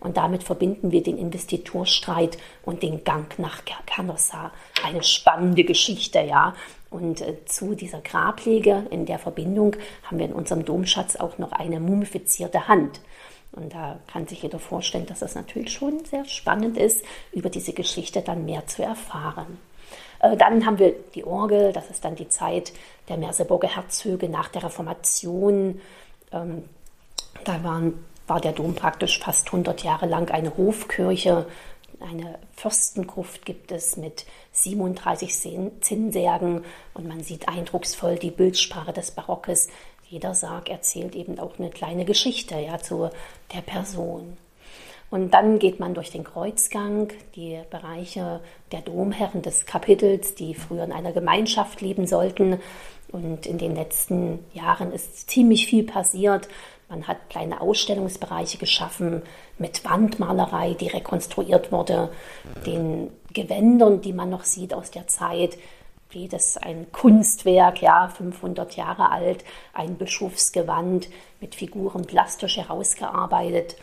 und 0.00 0.16
damit 0.18 0.42
verbinden 0.42 0.92
wir 0.92 1.02
den 1.02 1.16
Investiturstreit 1.16 2.36
und 2.62 2.82
den 2.82 3.04
Gang 3.04 3.38
nach 3.38 3.62
Canossa. 3.86 4.52
Eine 4.84 5.02
spannende 5.02 5.64
Geschichte, 5.64 6.20
ja. 6.20 6.54
Und 6.90 7.22
äh, 7.22 7.44
zu 7.46 7.74
dieser 7.74 8.00
Grablege 8.00 8.86
in 8.90 9.06
der 9.06 9.18
Verbindung 9.18 9.76
haben 10.04 10.18
wir 10.18 10.26
in 10.26 10.34
unserem 10.34 10.64
Domschatz 10.64 11.16
auch 11.16 11.38
noch 11.38 11.52
eine 11.52 11.80
mumifizierte 11.80 12.68
Hand. 12.68 13.00
Und 13.52 13.72
da 13.72 13.98
kann 14.06 14.26
sich 14.26 14.42
jeder 14.42 14.58
vorstellen, 14.58 15.06
dass 15.06 15.22
es 15.22 15.34
natürlich 15.34 15.72
schon 15.72 16.04
sehr 16.04 16.26
spannend 16.26 16.76
ist, 16.76 17.02
über 17.32 17.48
diese 17.48 17.72
Geschichte 17.72 18.20
dann 18.20 18.44
mehr 18.44 18.66
zu 18.66 18.82
erfahren. 18.82 19.58
Äh, 20.20 20.36
dann 20.36 20.64
haben 20.66 20.78
wir 20.78 20.94
die 21.14 21.24
Orgel, 21.24 21.72
das 21.72 21.90
ist 21.90 22.04
dann 22.04 22.14
die 22.14 22.28
Zeit 22.28 22.72
der 23.08 23.16
Merseburger 23.16 23.68
Herzöge 23.68 24.28
nach 24.28 24.48
der 24.48 24.64
Reformation. 24.64 25.80
Ähm, 26.32 26.64
da 27.44 27.62
waren, 27.62 28.04
war 28.26 28.40
der 28.40 28.52
Dom 28.52 28.74
praktisch 28.74 29.18
fast 29.18 29.46
100 29.48 29.82
Jahre 29.82 30.06
lang 30.06 30.30
eine 30.30 30.56
Hofkirche. 30.56 31.46
Eine 32.00 32.38
Fürstengruft 32.54 33.46
gibt 33.46 33.72
es 33.72 33.96
mit 33.96 34.26
37 34.52 35.34
Zinnsärgen 35.80 36.64
und 36.94 37.08
man 37.08 37.22
sieht 37.22 37.48
eindrucksvoll 37.48 38.16
die 38.16 38.30
Bildsprache 38.30 38.92
des 38.92 39.12
Barockes. 39.12 39.68
Jeder 40.08 40.34
Sarg 40.34 40.68
erzählt 40.68 41.14
eben 41.14 41.38
auch 41.38 41.58
eine 41.58 41.70
kleine 41.70 42.04
Geschichte 42.04 42.56
ja, 42.58 42.78
zu 42.78 43.10
der 43.54 43.62
Person. 43.62 44.36
Und 45.10 45.32
dann 45.34 45.58
geht 45.58 45.78
man 45.78 45.94
durch 45.94 46.10
den 46.10 46.24
Kreuzgang, 46.24 47.12
die 47.36 47.60
Bereiche 47.70 48.40
der 48.72 48.80
Domherren 48.80 49.42
des 49.42 49.64
Kapitels, 49.64 50.34
die 50.34 50.54
früher 50.54 50.84
in 50.84 50.92
einer 50.92 51.12
Gemeinschaft 51.12 51.80
leben 51.80 52.06
sollten. 52.06 52.60
Und 53.12 53.46
in 53.46 53.58
den 53.58 53.76
letzten 53.76 54.40
Jahren 54.52 54.92
ist 54.92 55.30
ziemlich 55.30 55.66
viel 55.66 55.84
passiert. 55.84 56.48
Man 56.88 57.06
hat 57.06 57.30
kleine 57.30 57.60
Ausstellungsbereiche 57.60 58.58
geschaffen 58.58 59.22
mit 59.58 59.84
Wandmalerei, 59.84 60.74
die 60.74 60.88
rekonstruiert 60.88 61.72
wurde, 61.72 62.10
den 62.64 63.10
Gewändern, 63.32 64.00
die 64.00 64.12
man 64.12 64.30
noch 64.30 64.44
sieht 64.44 64.74
aus 64.74 64.90
der 64.90 65.06
Zeit. 65.06 65.58
Jedes 66.12 66.56
ein 66.56 66.90
Kunstwerk, 66.92 67.82
ja, 67.82 68.08
500 68.08 68.76
Jahre 68.76 69.10
alt, 69.10 69.44
ein 69.74 69.96
Bischofsgewand 69.96 71.08
mit 71.40 71.54
Figuren 71.54 72.06
plastisch 72.06 72.56
herausgearbeitet. 72.56 73.76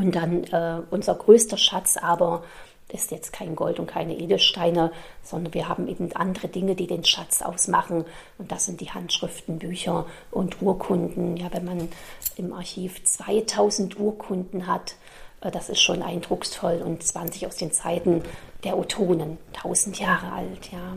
Und 0.00 0.14
dann 0.14 0.44
äh, 0.44 0.80
unser 0.90 1.14
größter 1.14 1.58
Schatz 1.58 1.98
aber 1.98 2.42
ist 2.88 3.10
jetzt 3.10 3.32
kein 3.32 3.54
Gold 3.54 3.78
und 3.78 3.86
keine 3.86 4.18
Edelsteine, 4.18 4.92
sondern 5.22 5.54
wir 5.54 5.68
haben 5.68 5.86
eben 5.88 6.10
andere 6.14 6.48
Dinge, 6.48 6.74
die 6.74 6.86
den 6.86 7.04
Schatz 7.04 7.42
ausmachen. 7.42 8.04
Und 8.38 8.50
das 8.50 8.64
sind 8.64 8.80
die 8.80 8.90
Handschriften, 8.90 9.58
Bücher 9.58 10.06
und 10.30 10.60
Urkunden. 10.62 11.36
Ja, 11.36 11.52
wenn 11.52 11.66
man 11.66 11.88
im 12.36 12.52
Archiv 12.54 13.04
2000 13.04 14.00
Urkunden 14.00 14.66
hat, 14.66 14.96
äh, 15.42 15.50
das 15.50 15.68
ist 15.68 15.82
schon 15.82 16.02
eindrucksvoll 16.02 16.82
und 16.82 17.02
20 17.02 17.46
aus 17.46 17.56
den 17.56 17.70
Zeiten 17.70 18.22
der 18.64 18.78
Otonen, 18.78 19.36
1000 19.52 20.00
Jahre 20.00 20.32
alt. 20.32 20.72
Ja. 20.72 20.96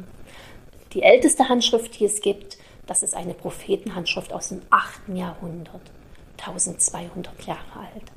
Die 0.93 1.03
älteste 1.03 1.49
Handschrift, 1.49 1.99
die 1.99 2.05
es 2.05 2.21
gibt, 2.21 2.57
das 2.87 3.03
ist 3.03 3.15
eine 3.15 3.33
Prophetenhandschrift 3.33 4.31
aus 4.31 4.49
dem 4.49 4.61
8. 4.69 5.09
Jahrhundert, 5.15 5.81
1200 6.37 7.45
Jahre 7.45 7.79
alt. 7.79 8.11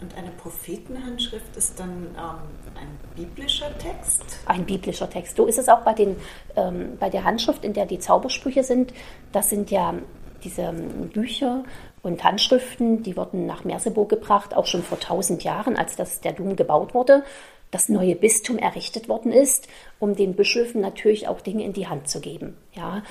Und 0.00 0.16
eine 0.16 0.30
Prophetenhandschrift 0.30 1.56
ist 1.56 1.78
dann 1.78 2.06
ähm, 2.16 2.74
ein 2.74 2.98
biblischer 3.14 3.76
Text? 3.78 4.22
Ein 4.46 4.64
biblischer 4.64 5.10
Text. 5.10 5.36
So 5.36 5.46
ist 5.46 5.58
es 5.58 5.68
auch 5.68 5.82
bei, 5.82 5.92
den, 5.92 6.16
ähm, 6.56 6.96
bei 6.98 7.10
der 7.10 7.24
Handschrift, 7.24 7.64
in 7.64 7.74
der 7.74 7.86
die 7.86 7.98
Zaubersprüche 7.98 8.64
sind. 8.64 8.94
Das 9.32 9.50
sind 9.50 9.70
ja 9.70 9.94
diese 10.42 10.62
ähm, 10.62 11.10
Bücher 11.10 11.64
und 12.02 12.24
Handschriften, 12.24 13.02
die 13.02 13.16
wurden 13.16 13.46
nach 13.46 13.64
Merseburg 13.64 14.08
gebracht, 14.08 14.54
auch 14.54 14.66
schon 14.66 14.82
vor 14.82 14.98
tausend 14.98 15.44
Jahren, 15.44 15.76
als 15.76 15.96
das, 15.96 16.20
der 16.20 16.32
Dom 16.32 16.56
gebaut 16.56 16.94
wurde, 16.94 17.22
das 17.70 17.88
neue 17.88 18.16
Bistum 18.16 18.58
errichtet 18.58 19.08
worden 19.08 19.32
ist, 19.32 19.68
um 19.98 20.16
den 20.16 20.34
Bischöfen 20.34 20.80
natürlich 20.80 21.28
auch 21.28 21.40
Dinge 21.40 21.64
in 21.64 21.72
die 21.72 21.88
Hand 21.88 22.08
zu 22.08 22.20
geben. 22.20 22.56
Ja, 22.72 23.02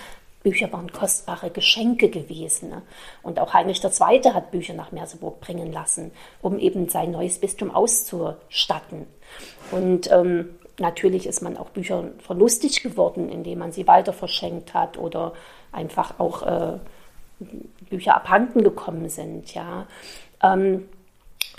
Bücher 0.50 0.74
waren 0.74 0.92
kostbare 0.92 1.52
Geschenke 1.52 2.10
gewesen. 2.10 2.70
Ne? 2.70 2.82
Und 3.22 3.40
auch 3.40 3.54
Heinrich 3.54 3.84
II. 3.84 4.34
hat 4.34 4.50
Bücher 4.50 4.74
nach 4.74 4.92
Merseburg 4.92 5.40
bringen 5.42 5.72
lassen, 5.72 6.12
um 6.42 6.58
eben 6.58 6.90
sein 6.90 7.12
neues 7.12 7.40
Bistum 7.40 7.70
auszustatten. 7.70 9.06
Und 9.70 10.12
ähm, 10.12 10.56
natürlich 10.80 11.28
ist 11.28 11.42
man 11.42 11.56
auch 11.56 11.70
Büchern 11.70 12.14
verlustig 12.20 12.82
geworden, 12.82 13.30
indem 13.30 13.60
man 13.60 13.72
sie 13.72 13.86
weiter 13.86 14.12
verschenkt 14.12 14.74
hat 14.74 14.98
oder 14.98 15.34
einfach 15.72 16.20
auch 16.20 16.42
äh, 16.42 16.80
Bücher 17.92 18.16
abhanden 18.16 18.64
gekommen 18.64 19.08
sind. 19.08 19.54
Ja. 19.54 19.86
Ähm, 20.42 20.90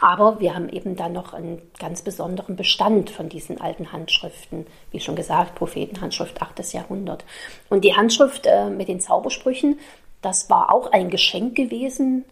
aber 0.01 0.41
wir 0.41 0.55
haben 0.55 0.69
eben 0.69 0.97
dann 0.97 1.13
noch 1.13 1.35
einen 1.35 1.61
ganz 1.79 2.03
besonderen 2.03 2.57
Bestand 2.57 3.11
von 3.11 3.29
diesen 3.29 3.61
alten 3.61 3.93
Handschriften. 3.93 4.67
Wie 4.91 5.01
schon 5.01 5.17
gesagt, 5.17 5.55
Prophetenhandschrift 5.57 6.41
8. 6.41 6.73
Jahrhundert. 6.73 7.25
Und 7.69 7.85
die 7.85 7.95
Handschrift 7.95 8.47
äh, 8.47 8.71
mit 8.71 8.89
den 8.89 9.01
Zaubersprüchen, 9.01 9.79
das 10.23 10.49
war 10.49 10.73
auch 10.73 10.93
ein 10.93 11.11
Geschenk 11.11 11.55
gewesen, 11.55 12.25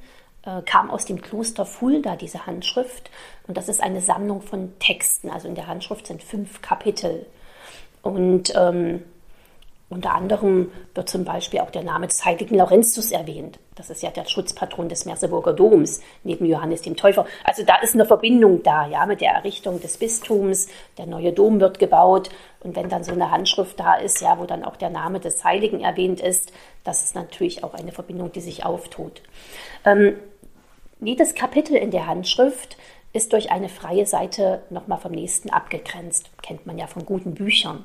äh, 0.44 0.62
kam 0.62 0.90
aus 0.90 1.04
dem 1.04 1.20
Kloster 1.20 1.66
Fulda, 1.66 2.16
diese 2.16 2.46
Handschrift. 2.46 3.10
Und 3.46 3.56
das 3.56 3.68
ist 3.68 3.82
eine 3.82 4.00
Sammlung 4.00 4.40
von 4.40 4.78
Texten. 4.78 5.30
Also 5.30 5.48
in 5.48 5.54
der 5.54 5.66
Handschrift 5.66 6.06
sind 6.06 6.22
fünf 6.22 6.62
Kapitel. 6.62 7.26
Und 8.02 8.52
ähm, 8.56 9.02
unter 9.90 10.14
anderem 10.14 10.70
wird 10.94 11.08
zum 11.08 11.24
Beispiel 11.24 11.60
auch 11.60 11.70
der 11.70 11.82
Name 11.82 12.06
des 12.06 12.24
heiligen 12.24 12.56
Laurentius 12.56 13.10
erwähnt. 13.10 13.58
Das 13.78 13.90
ist 13.90 14.02
ja 14.02 14.10
der 14.10 14.26
Schutzpatron 14.26 14.88
des 14.88 15.04
Merseburger 15.04 15.52
Doms, 15.52 16.00
neben 16.24 16.44
Johannes 16.44 16.82
dem 16.82 16.96
Täufer. 16.96 17.26
Also 17.44 17.62
da 17.62 17.76
ist 17.76 17.94
eine 17.94 18.04
Verbindung 18.04 18.62
da, 18.64 18.88
ja, 18.88 19.06
mit 19.06 19.20
der 19.20 19.30
Errichtung 19.30 19.80
des 19.80 19.96
Bistums. 19.96 20.68
Der 20.98 21.06
neue 21.06 21.32
Dom 21.32 21.60
wird 21.60 21.78
gebaut. 21.78 22.30
Und 22.60 22.74
wenn 22.74 22.88
dann 22.88 23.04
so 23.04 23.12
eine 23.12 23.30
Handschrift 23.30 23.78
da 23.78 23.94
ist, 23.94 24.20
ja, 24.20 24.38
wo 24.38 24.46
dann 24.46 24.64
auch 24.64 24.76
der 24.76 24.90
Name 24.90 25.20
des 25.20 25.44
Heiligen 25.44 25.80
erwähnt 25.80 26.20
ist, 26.20 26.52
das 26.82 27.04
ist 27.04 27.14
natürlich 27.14 27.62
auch 27.62 27.74
eine 27.74 27.92
Verbindung, 27.92 28.32
die 28.32 28.40
sich 28.40 28.64
auftut. 28.64 29.22
Ähm, 29.84 30.16
jedes 31.00 31.36
Kapitel 31.36 31.76
in 31.76 31.92
der 31.92 32.08
Handschrift 32.08 32.76
ist 33.12 33.32
durch 33.32 33.52
eine 33.52 33.68
freie 33.68 34.06
Seite 34.06 34.62
nochmal 34.70 34.98
vom 34.98 35.12
nächsten 35.12 35.50
abgegrenzt. 35.50 36.30
Kennt 36.42 36.66
man 36.66 36.78
ja 36.78 36.88
von 36.88 37.06
guten 37.06 37.34
Büchern. 37.34 37.84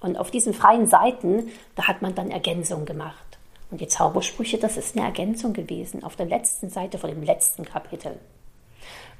Und 0.00 0.16
auf 0.16 0.30
diesen 0.30 0.54
freien 0.54 0.86
Seiten, 0.86 1.50
da 1.74 1.88
hat 1.88 2.00
man 2.00 2.14
dann 2.14 2.30
Ergänzungen 2.30 2.86
gemacht. 2.86 3.31
Und 3.72 3.80
die 3.80 3.88
Zaubersprüche, 3.88 4.58
das 4.58 4.76
ist 4.76 4.94
eine 4.94 5.06
Ergänzung 5.06 5.54
gewesen 5.54 6.04
auf 6.04 6.14
der 6.14 6.26
letzten 6.26 6.68
Seite 6.68 6.98
von 6.98 7.08
dem 7.08 7.22
letzten 7.22 7.64
Kapitel. 7.64 8.18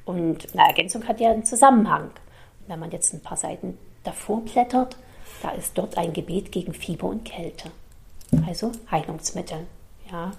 Und 0.04 0.52
eine 0.52 0.68
Ergänzung 0.68 1.08
hat 1.08 1.20
ja 1.20 1.30
einen 1.30 1.46
Zusammenhang. 1.46 2.10
Und 2.10 2.68
wenn 2.68 2.78
man 2.78 2.90
jetzt 2.90 3.14
ein 3.14 3.22
paar 3.22 3.38
Seiten 3.38 3.78
davor 4.04 4.42
blättert, 4.42 4.98
da 5.40 5.52
ist 5.52 5.78
dort 5.78 5.96
ein 5.96 6.12
Gebet 6.12 6.52
gegen 6.52 6.74
Fieber 6.74 7.06
und 7.06 7.24
Kälte. 7.24 7.70
Also 8.46 8.72
Heilungsmittel. 8.90 9.66
Ja. 10.10 10.32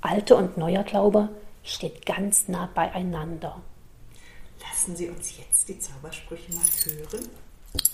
Alte 0.00 0.34
und 0.34 0.56
neuer 0.56 0.82
Glaube 0.82 1.28
steht 1.62 2.04
ganz 2.04 2.48
nah 2.48 2.68
beieinander. 2.74 3.60
Lassen 4.68 4.96
Sie 4.96 5.08
uns 5.08 5.38
jetzt 5.38 5.68
die 5.68 5.78
Zaubersprüche 5.78 6.52
mal 6.54 6.64
hören. 6.86 7.28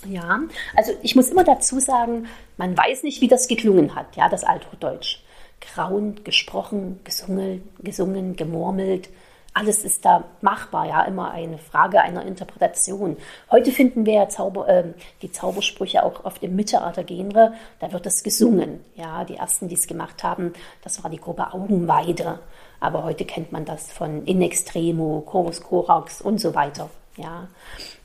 Ja, 0.07 0.39
also 0.75 0.93
ich 1.03 1.15
muss 1.15 1.29
immer 1.29 1.43
dazu 1.43 1.79
sagen, 1.79 2.27
man 2.57 2.75
weiß 2.75 3.03
nicht, 3.03 3.21
wie 3.21 3.27
das 3.27 3.47
geklungen 3.47 3.93
hat, 3.93 4.15
ja, 4.15 4.27
das 4.27 4.43
Althochdeutsch. 4.43 5.19
Grauend, 5.61 6.23
gesprochen, 6.25 6.99
gesungen, 7.03 7.67
gesungen, 7.79 8.35
gemurmelt, 8.35 9.09
alles 9.57 9.83
ist 9.83 10.05
da 10.05 10.23
machbar, 10.41 10.87
ja, 10.87 11.01
immer 11.05 11.31
eine 11.31 11.57
Frage 11.57 11.99
einer 11.99 12.23
Interpretation. 12.23 13.17
Heute 13.49 13.71
finden 13.71 14.05
wir 14.05 14.13
ja 14.13 14.29
Zauber, 14.29 14.69
äh, 14.69 14.83
die 15.23 15.31
Zaubersprüche 15.31 16.03
auch 16.03 16.25
oft 16.25 16.43
im 16.43 16.55
Mittelalter-Genre, 16.55 17.53
da 17.79 17.91
wird 17.91 18.05
das 18.05 18.21
gesungen. 18.21 18.85
Ja, 18.95 19.25
die 19.25 19.37
ersten, 19.37 19.67
die 19.67 19.73
es 19.73 19.87
gemacht 19.87 20.23
haben, 20.23 20.53
das 20.83 21.03
war 21.03 21.09
die 21.09 21.17
Gruppe 21.17 21.53
Augenweide. 21.53 22.37
Aber 22.79 23.03
heute 23.03 23.25
kennt 23.25 23.51
man 23.51 23.65
das 23.65 23.91
von 23.91 24.25
In 24.25 24.43
Extremo, 24.43 25.23
Chorus 25.25 25.63
Corax 25.63 26.21
und 26.21 26.39
so 26.39 26.53
weiter. 26.53 26.91
Ja, 27.15 27.47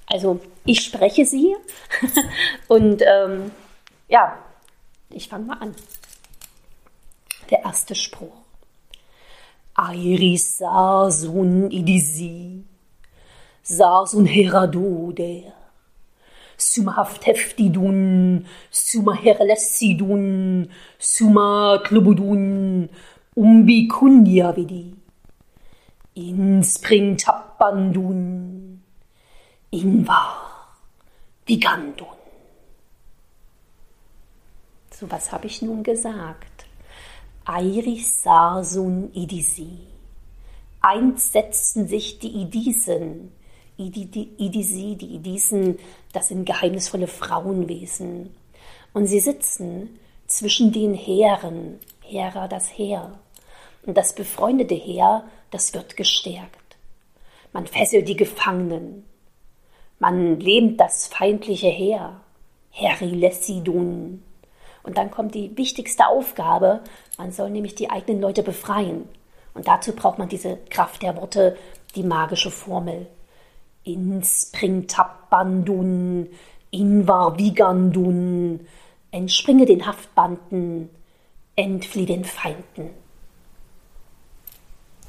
also 0.06 0.40
ich 0.64 0.80
spreche 0.80 1.26
sie 1.26 1.54
und 2.68 3.02
ähm, 3.02 3.50
ja, 4.08 4.38
ich 5.10 5.28
fange 5.28 5.44
mal 5.44 5.58
an. 5.58 5.74
Der 7.50 7.64
erste 7.64 7.94
Spruch. 7.94 8.42
Airis 9.74 10.58
sarsun 10.58 11.70
idisi, 11.70 12.62
sarsun 13.62 14.26
heradoder, 14.26 15.52
summa 16.58 16.96
hafteftidun, 16.96 18.46
summa 18.70 19.14
herlessidun, 19.14 20.68
summa 20.98 21.80
klubudun, 21.84 22.88
umbi 23.34 23.88
kundia 23.88 24.52
vidi, 24.56 24.94
in 26.14 26.62
spring 26.62 27.16
tappandun, 27.16 28.82
in 29.70 30.06
var 30.06 30.36
vigandun. 31.46 32.18
So 34.90 35.10
was 35.10 35.32
habe 35.32 35.46
ich 35.46 35.62
nun 35.62 35.82
gesagt? 35.82 36.51
Airis 37.44 38.22
sarsun 38.22 39.10
idisi. 39.14 39.78
Einst 40.80 41.32
setzten 41.32 41.88
sich 41.88 42.18
die 42.18 42.42
Idisen, 42.42 43.32
Idisi, 43.76 44.96
die 44.96 45.14
Idisen, 45.14 45.78
das 46.12 46.28
sind 46.28 46.44
geheimnisvolle 46.44 47.06
Frauenwesen. 47.06 48.34
Und 48.92 49.06
sie 49.06 49.20
sitzen 49.20 49.98
zwischen 50.26 50.72
den 50.72 50.94
Heeren, 50.94 51.78
Hera 52.00 52.48
das 52.48 52.68
Heer. 52.68 53.18
Und 53.84 53.96
das 53.96 54.14
befreundete 54.14 54.74
Heer, 54.74 55.24
das 55.50 55.74
wird 55.74 55.96
gestärkt. 55.96 56.76
Man 57.52 57.66
fesselt 57.66 58.08
die 58.08 58.16
Gefangenen. 58.16 59.04
Man 59.98 60.38
lähmt 60.40 60.80
das 60.80 61.06
feindliche 61.06 61.68
Heer. 61.68 62.20
Herilessidun. 62.70 64.22
Und 64.82 64.98
dann 64.98 65.10
kommt 65.10 65.34
die 65.34 65.56
wichtigste 65.56 66.06
Aufgabe, 66.06 66.82
man 67.18 67.32
soll 67.32 67.50
nämlich 67.50 67.74
die 67.74 67.90
eigenen 67.90 68.20
Leute 68.20 68.42
befreien. 68.42 69.08
Und 69.54 69.68
dazu 69.68 69.92
braucht 69.92 70.18
man 70.18 70.28
diese 70.28 70.58
Kraft 70.70 71.02
der 71.02 71.16
Worte, 71.16 71.56
die 71.94 72.02
magische 72.02 72.50
Formel. 72.50 73.06
Inspringtappandun, 73.84 76.28
invarvigandun, 76.70 78.66
entspringe 79.10 79.66
den 79.66 79.86
Haftbanden, 79.86 80.88
entflieh 81.56 82.06
den 82.06 82.24
Feinden. 82.24 82.90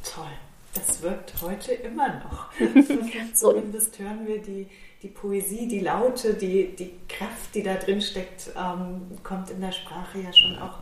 Toll. 0.04 0.26
Das 0.74 1.02
wirkt 1.04 1.36
heute 1.42 1.74
immer 1.74 2.16
noch. 2.16 2.50
Zumindest 3.34 4.00
hören 4.00 4.28
wir 4.28 4.42
die, 4.42 4.68
die 5.04 5.10
Poesie, 5.10 5.68
die 5.68 5.82
Laute, 5.82 6.34
die, 6.34 6.76
die 6.76 6.94
Kraft, 7.10 7.54
die 7.54 7.62
da 7.62 7.76
drin 7.76 8.02
steckt, 8.02 8.52
ähm, 8.58 9.12
kommt 9.22 9.50
in 9.50 9.60
der 9.60 9.74
Sprache 9.74 10.20
ja 10.20 10.32
schon 10.32 10.58
auch 10.58 10.80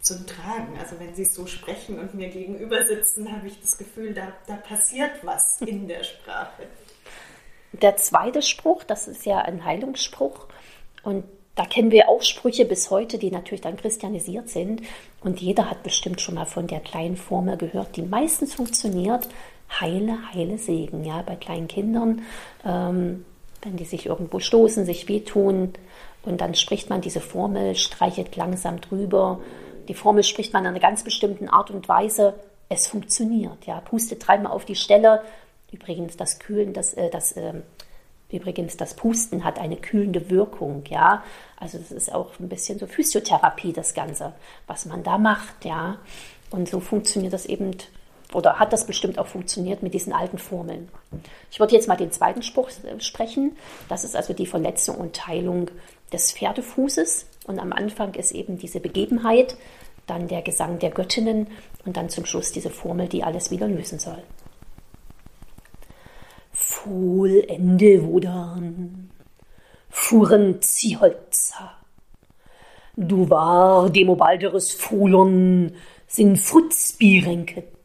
zum 0.00 0.26
Tragen. 0.26 0.78
Also 0.78 1.00
wenn 1.00 1.14
Sie 1.14 1.24
so 1.24 1.46
sprechen 1.46 1.98
und 1.98 2.14
mir 2.14 2.28
gegenüber 2.28 2.86
sitzen, 2.86 3.32
habe 3.32 3.46
ich 3.48 3.58
das 3.58 3.78
Gefühl, 3.78 4.12
da, 4.12 4.28
da 4.46 4.56
passiert 4.56 5.12
was 5.22 5.60
in 5.62 5.88
der 5.88 6.04
Sprache. 6.04 6.64
Der 7.72 7.96
zweite 7.96 8.42
Spruch, 8.42 8.84
das 8.84 9.08
ist 9.08 9.24
ja 9.24 9.38
ein 9.38 9.64
Heilungsspruch 9.64 10.46
und 11.02 11.24
da 11.54 11.64
kennen 11.64 11.90
wir 11.90 12.10
auch 12.10 12.22
Sprüche 12.22 12.66
bis 12.66 12.90
heute, 12.90 13.16
die 13.16 13.30
natürlich 13.30 13.62
dann 13.62 13.78
christianisiert 13.78 14.50
sind. 14.50 14.82
Und 15.20 15.40
jeder 15.40 15.70
hat 15.70 15.82
bestimmt 15.82 16.20
schon 16.20 16.34
mal 16.34 16.44
von 16.44 16.66
der 16.66 16.80
kleinen 16.80 17.16
Formel 17.16 17.56
gehört, 17.56 17.96
die 17.96 18.02
meistens 18.02 18.54
funktioniert. 18.54 19.26
Heile, 19.80 20.18
heile 20.34 20.58
Segen. 20.58 21.04
Ja, 21.04 21.22
bei 21.22 21.34
kleinen 21.34 21.66
Kindern 21.66 22.22
ähm, 22.62 23.24
wenn 23.66 23.76
die 23.76 23.84
sich 23.84 24.06
irgendwo 24.06 24.38
stoßen, 24.38 24.86
sich 24.86 25.08
wehtun. 25.08 25.72
Und 26.22 26.40
dann 26.40 26.54
spricht 26.54 26.88
man 26.88 27.00
diese 27.00 27.20
Formel, 27.20 27.74
streichelt 27.74 28.36
langsam 28.36 28.80
drüber. 28.80 29.40
Die 29.88 29.94
Formel 29.94 30.22
spricht 30.22 30.52
man 30.52 30.62
in 30.62 30.68
einer 30.68 30.80
ganz 30.80 31.02
bestimmten 31.02 31.48
Art 31.48 31.70
und 31.70 31.88
Weise. 31.88 32.34
Es 32.68 32.86
funktioniert. 32.86 33.66
Ja, 33.66 33.80
pustet 33.80 34.26
dreimal 34.26 34.52
auf 34.52 34.64
die 34.64 34.76
Stelle. 34.76 35.22
Übrigens, 35.72 36.16
das 36.16 36.38
Kühlen, 36.38 36.72
das, 36.72 36.94
äh, 36.94 37.10
das 37.10 37.32
äh, 37.32 37.54
Übrigens, 38.28 38.76
das 38.76 38.94
Pusten 38.94 39.44
hat 39.44 39.60
eine 39.60 39.76
kühlende 39.76 40.30
Wirkung, 40.30 40.82
ja. 40.88 41.22
Also 41.56 41.78
das 41.78 41.92
ist 41.92 42.12
auch 42.12 42.40
ein 42.40 42.48
bisschen 42.48 42.76
so 42.76 42.88
Physiotherapie, 42.88 43.72
das 43.72 43.94
Ganze, 43.94 44.32
was 44.66 44.84
man 44.84 45.04
da 45.04 45.16
macht, 45.16 45.64
ja. 45.64 45.98
Und 46.50 46.68
so 46.68 46.80
funktioniert 46.80 47.32
das 47.32 47.46
eben 47.46 47.70
oder 48.34 48.58
hat 48.58 48.72
das 48.72 48.86
bestimmt 48.86 49.18
auch 49.18 49.26
funktioniert 49.26 49.82
mit 49.82 49.94
diesen 49.94 50.12
alten 50.12 50.38
Formeln. 50.38 50.88
Ich 51.50 51.60
würde 51.60 51.74
jetzt 51.74 51.88
mal 51.88 51.96
den 51.96 52.10
zweiten 52.10 52.42
Spruch 52.42 52.70
äh, 52.70 53.00
sprechen. 53.00 53.56
Das 53.88 54.04
ist 54.04 54.16
also 54.16 54.32
die 54.32 54.46
Verletzung 54.46 54.96
und 54.96 55.14
Teilung 55.14 55.70
des 56.12 56.32
Pferdefußes. 56.32 57.26
Und 57.46 57.58
am 57.58 57.72
Anfang 57.72 58.14
ist 58.14 58.32
eben 58.32 58.58
diese 58.58 58.80
Begebenheit, 58.80 59.56
dann 60.06 60.28
der 60.28 60.42
Gesang 60.42 60.78
der 60.78 60.90
Göttinnen 60.90 61.48
und 61.84 61.96
dann 61.96 62.08
zum 62.08 62.26
Schluss 62.26 62.52
diese 62.52 62.70
Formel, 62.70 63.08
die 63.08 63.22
alles 63.22 63.50
wieder 63.50 63.68
lösen 63.68 63.98
soll. 63.98 64.22
Vollende 66.52 68.04
Wodan, 68.06 69.10
fuhren 69.90 70.60
Ziholzer. 70.62 71.72
Du 72.96 73.28
war 73.28 73.90
demobalderes 73.90 74.72
Fulon, 74.72 75.72
sin 76.06 76.36
Futzbirenket 76.36 77.75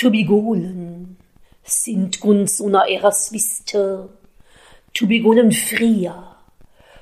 Tubigolen 0.00 1.18
sind 1.62 2.24
uns 2.24 2.58
una 2.58 2.88
eras 2.88 3.32
vister, 3.32 4.08
Tubigolen 4.94 5.52
fria, 5.52 6.36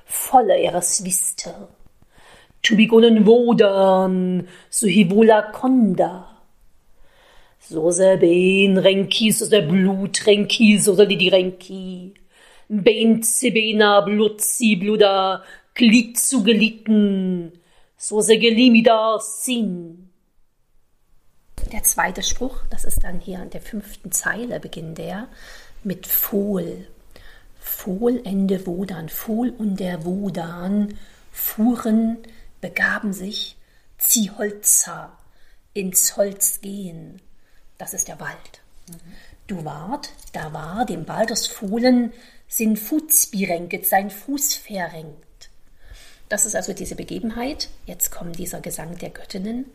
voller 0.04 0.58
eras 0.58 1.04
vister, 1.04 1.68
Tubigolen 2.60 3.24
vodan, 3.24 4.48
so 4.68 4.88
hivola 4.88 5.42
conda, 5.52 6.42
so 7.60 7.88
se 7.92 8.16
ben 8.16 8.76
renki, 8.78 9.32
so 9.32 9.46
se 9.46 9.60
blut 9.60 10.18
renki, 10.26 10.80
so 10.80 10.96
se 10.96 11.04
lidi 11.04 11.30
renki, 11.30 12.14
ben 12.68 13.22
bena 13.54 14.00
blutzi 14.02 14.74
bluda, 14.74 15.44
glit 15.76 16.18
zu 16.18 16.42
gelitten, 16.42 17.52
so 17.96 18.20
se 18.20 18.34
gelimida 18.38 19.20
sin, 19.20 20.07
der 21.72 21.82
zweite 21.82 22.22
Spruch, 22.22 22.62
das 22.70 22.84
ist 22.84 23.04
dann 23.04 23.20
hier 23.20 23.40
an 23.40 23.50
der 23.50 23.60
fünften 23.60 24.12
Zeile, 24.12 24.60
beginnt 24.60 24.98
der 24.98 25.28
mit 25.84 26.06
Fohl. 26.06 26.86
Fohl 27.60 28.20
Ende 28.24 28.66
Wodan, 28.66 29.08
Fohl 29.08 29.50
und 29.50 29.78
der 29.78 30.04
Wodan 30.04 30.98
fuhren, 31.30 32.18
begaben 32.60 33.12
sich, 33.12 33.56
zieh 33.98 34.30
Holzer, 34.30 35.16
ins 35.74 36.16
Holz 36.16 36.60
gehen. 36.60 37.20
Das 37.76 37.94
ist 37.94 38.08
der 38.08 38.18
Wald. 38.20 38.62
Du 39.46 39.64
wart, 39.64 40.10
da 40.32 40.52
war 40.52 40.84
dem 40.84 41.06
Walders 41.06 41.46
Fohlen 41.46 42.12
sin 42.48 42.76
Fußbirenket, 42.76 43.86
sein 43.86 44.10
Fuß 44.10 44.54
verrenkt. 44.54 45.50
Das 46.28 46.44
ist 46.44 46.56
also 46.56 46.72
diese 46.72 46.96
Begebenheit. 46.96 47.68
Jetzt 47.86 48.10
kommt 48.10 48.38
dieser 48.38 48.60
Gesang 48.60 48.98
der 48.98 49.10
Göttinnen. 49.10 49.66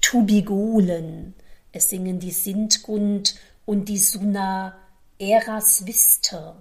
Tubigolen. 0.00 1.34
Es 1.72 1.90
singen 1.90 2.18
die 2.18 2.32
Sintgund 2.32 3.36
und 3.64 3.88
die 3.88 3.98
Suna 3.98 4.76
Eras 5.18 5.86
Vister, 5.86 6.56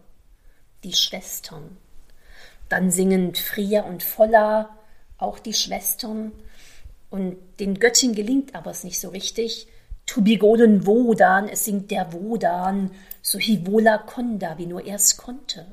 die 0.83 0.93
Schwestern. 0.93 1.77
Dann 2.67 2.91
singen 2.91 3.33
Fria 3.33 3.83
und 3.83 4.03
Volla, 4.03 4.77
auch 5.17 5.39
die 5.39 5.53
Schwestern. 5.53 6.31
Und 7.09 7.37
den 7.59 7.79
Göttin 7.79 8.13
gelingt 8.13 8.53
aber 8.53 8.71
es 8.71 8.83
nicht 8.83 8.99
so 8.99 9.09
richtig. 9.09 9.67
Tubigolen 10.05 10.85
Wodan, 10.85 11.47
es 11.49 11.65
singt 11.65 11.89
der 11.91 12.13
Wodan, 12.13 12.91
so 13.21 13.39
hivola 13.39 13.97
konda, 13.99 14.57
wie 14.57 14.65
nur 14.65 14.85
er 14.85 14.95
es 14.95 15.17
konnte. 15.17 15.65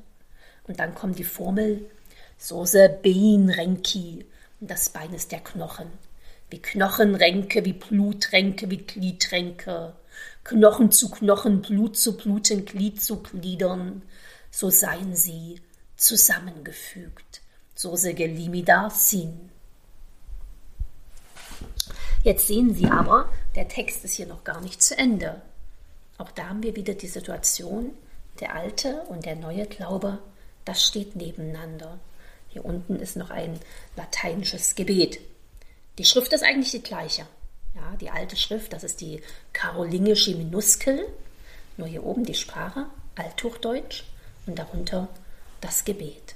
Und 0.66 0.80
dann 0.80 0.94
kommt 0.94 1.18
die 1.18 1.24
Formel, 1.24 1.90
Sose 2.38 2.88
Bein 3.02 3.50
Renki, 3.50 4.24
und 4.60 4.70
das 4.70 4.88
Bein 4.88 5.12
ist 5.12 5.32
der 5.32 5.40
Knochen 5.40 5.90
wie 6.50 6.62
Knochenränke, 6.62 7.64
wie 7.64 7.72
Blutränke, 7.72 8.70
wie 8.70 8.78
Gliedränke, 8.78 9.94
Knochen 10.44 10.92
zu 10.92 11.10
Knochen, 11.10 11.62
Blut 11.62 11.96
zu 11.96 12.16
Bluten, 12.16 12.64
Glied 12.64 13.02
zu 13.02 13.22
Gliedern, 13.22 14.02
so 14.50 14.70
seien 14.70 15.14
sie 15.16 15.60
zusammengefügt. 15.96 17.42
So 17.74 17.96
sege 17.96 18.26
limida 18.26 18.88
sin. 18.90 19.50
Jetzt 22.22 22.48
sehen 22.48 22.74
Sie 22.74 22.86
aber, 22.86 23.28
der 23.54 23.68
Text 23.68 24.04
ist 24.04 24.14
hier 24.14 24.26
noch 24.26 24.44
gar 24.44 24.60
nicht 24.60 24.82
zu 24.82 24.96
Ende. 24.98 25.42
Auch 26.18 26.30
da 26.30 26.48
haben 26.48 26.62
wir 26.62 26.74
wieder 26.74 26.94
die 26.94 27.06
Situation, 27.06 27.92
der 28.40 28.54
alte 28.54 29.02
und 29.02 29.26
der 29.26 29.36
neue 29.36 29.66
Glaube, 29.66 30.18
das 30.64 30.84
steht 30.84 31.14
nebeneinander. 31.14 31.98
Hier 32.48 32.64
unten 32.64 32.96
ist 32.96 33.16
noch 33.16 33.30
ein 33.30 33.60
lateinisches 33.96 34.74
Gebet. 34.74 35.20
Die 35.98 36.04
Schrift 36.04 36.32
ist 36.32 36.42
eigentlich 36.42 36.72
die 36.72 36.82
gleiche. 36.82 37.26
Ja, 37.74 37.96
die 38.00 38.10
alte 38.10 38.36
Schrift, 38.36 38.72
das 38.72 38.84
ist 38.84 39.00
die 39.00 39.22
karolingische 39.52 40.34
Minuskel, 40.34 41.06
nur 41.76 41.86
hier 41.86 42.04
oben 42.04 42.24
die 42.24 42.34
Sprache, 42.34 42.86
Althochdeutsch 43.16 44.04
und 44.46 44.58
darunter 44.58 45.08
das 45.60 45.84
Gebet. 45.84 46.34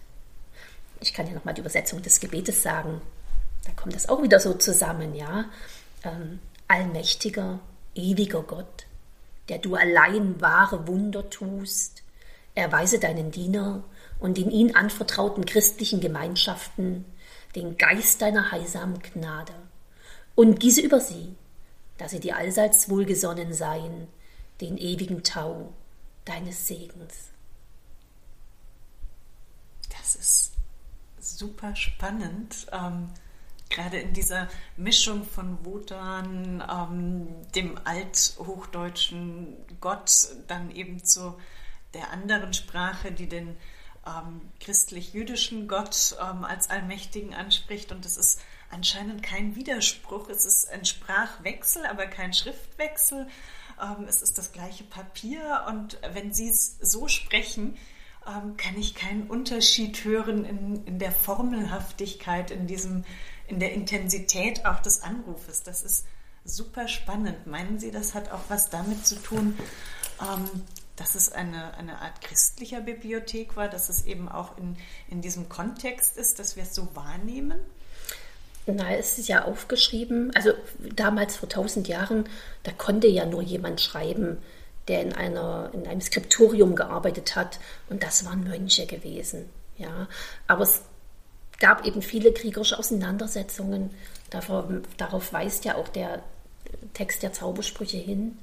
Ich 1.00 1.14
kann 1.14 1.26
hier 1.26 1.34
nochmal 1.34 1.54
die 1.54 1.60
Übersetzung 1.60 2.02
des 2.02 2.20
Gebetes 2.20 2.62
sagen. 2.62 3.00
Da 3.64 3.72
kommt 3.72 3.94
das 3.94 4.08
auch 4.08 4.22
wieder 4.22 4.40
so 4.40 4.54
zusammen, 4.54 5.14
ja 5.14 5.46
ähm, 6.04 6.40
allmächtiger, 6.68 7.60
ewiger 7.94 8.42
Gott, 8.42 8.86
der 9.48 9.58
du 9.58 9.74
allein 9.74 10.40
wahre 10.40 10.86
Wunder 10.86 11.28
tust, 11.30 12.02
erweise 12.54 12.98
deinen 12.98 13.30
Diener 13.30 13.82
und 14.18 14.38
in 14.38 14.50
ihn 14.50 14.74
anvertrauten 14.74 15.44
christlichen 15.46 16.00
Gemeinschaften 16.00 17.04
den 17.56 17.76
Geist 17.76 18.22
deiner 18.22 18.50
heilsamen 18.50 19.00
Gnade 19.00 19.54
und 20.34 20.60
gieße 20.60 20.80
über 20.80 21.00
sie, 21.00 21.34
dass 21.98 22.12
sie 22.12 22.20
dir 22.20 22.36
allseits 22.36 22.88
wohlgesonnen 22.88 23.52
seien, 23.52 24.08
den 24.60 24.78
ewigen 24.78 25.22
Tau 25.22 25.72
deines 26.24 26.66
Segens. 26.66 27.30
Das 29.90 30.14
ist 30.14 30.52
super 31.18 31.74
spannend. 31.76 32.66
Ähm 32.72 33.08
gerade 33.70 33.98
in 33.98 34.12
dieser 34.12 34.48
Mischung 34.76 35.24
von 35.24 35.64
Wotan, 35.64 36.62
ähm, 36.68 37.28
dem 37.54 37.78
althochdeutschen 37.84 39.56
Gott, 39.80 40.10
dann 40.48 40.70
eben 40.72 41.02
zu 41.02 41.38
der 41.94 42.10
anderen 42.10 42.52
Sprache, 42.52 43.12
die 43.12 43.28
den 43.28 43.56
ähm, 44.06 44.40
christlich-jüdischen 44.60 45.68
Gott 45.68 46.16
ähm, 46.20 46.44
als 46.44 46.70
Allmächtigen 46.70 47.34
anspricht. 47.34 47.92
Und 47.92 48.06
es 48.06 48.16
ist 48.16 48.40
anscheinend 48.70 49.22
kein 49.22 49.56
Widerspruch. 49.56 50.28
Es 50.28 50.44
ist 50.44 50.70
ein 50.70 50.84
Sprachwechsel, 50.84 51.86
aber 51.86 52.06
kein 52.06 52.32
Schriftwechsel. 52.32 53.28
Ähm, 53.80 54.06
es 54.08 54.22
ist 54.22 54.38
das 54.38 54.52
gleiche 54.52 54.84
Papier. 54.84 55.64
Und 55.68 55.98
wenn 56.12 56.32
Sie 56.32 56.48
es 56.48 56.78
so 56.80 57.08
sprechen, 57.08 57.76
ähm, 58.26 58.56
kann 58.56 58.78
ich 58.78 58.94
keinen 58.94 59.28
Unterschied 59.28 60.04
hören 60.04 60.44
in, 60.44 60.84
in 60.86 60.98
der 60.98 61.12
Formelhaftigkeit, 61.12 62.50
in 62.50 62.66
diesem 62.66 63.04
in 63.50 63.58
der 63.58 63.72
Intensität 63.72 64.64
auch 64.64 64.80
des 64.80 65.02
Anrufes. 65.02 65.62
Das 65.62 65.82
ist 65.82 66.06
super 66.44 66.88
spannend. 66.88 67.46
Meinen 67.46 67.78
Sie, 67.78 67.90
das 67.90 68.14
hat 68.14 68.30
auch 68.30 68.42
was 68.48 68.70
damit 68.70 69.06
zu 69.06 69.16
tun, 69.16 69.58
ähm, 70.20 70.48
dass 71.00 71.14
es 71.14 71.32
eine, 71.32 71.72
eine 71.78 71.98
Art 72.02 72.20
christlicher 72.20 72.82
Bibliothek 72.82 73.56
war, 73.56 73.68
dass 73.68 73.88
es 73.88 74.04
eben 74.04 74.28
auch 74.28 74.58
in, 74.58 74.76
in 75.08 75.22
diesem 75.22 75.48
Kontext 75.48 76.18
ist, 76.18 76.38
dass 76.38 76.56
wir 76.56 76.64
es 76.64 76.74
so 76.74 76.94
wahrnehmen? 76.94 77.58
Na, 78.66 78.94
es 78.94 79.18
ist 79.18 79.26
ja 79.26 79.46
aufgeschrieben, 79.46 80.30
also 80.34 80.52
damals 80.94 81.36
vor 81.36 81.48
tausend 81.48 81.88
Jahren, 81.88 82.28
da 82.64 82.72
konnte 82.72 83.06
ja 83.06 83.24
nur 83.24 83.40
jemand 83.40 83.80
schreiben, 83.80 84.36
der 84.88 85.00
in, 85.00 85.14
einer, 85.14 85.70
in 85.72 85.86
einem 85.86 86.02
Skriptorium 86.02 86.76
gearbeitet 86.76 87.34
hat 87.34 87.60
und 87.88 88.02
das 88.02 88.26
waren 88.26 88.44
Mönche 88.44 88.84
gewesen. 88.84 89.48
Ja, 89.78 90.06
aber 90.46 90.64
es 90.64 90.82
gab 91.58 91.86
eben 91.86 92.02
viele 92.02 92.30
kriegerische 92.34 92.78
Auseinandersetzungen. 92.78 93.90
Darauf, 94.28 94.66
darauf 94.98 95.32
weist 95.32 95.64
ja 95.64 95.76
auch 95.76 95.88
der 95.88 96.22
Text 96.92 97.22
der 97.22 97.32
Zaubersprüche 97.32 97.96
hin. 97.96 98.36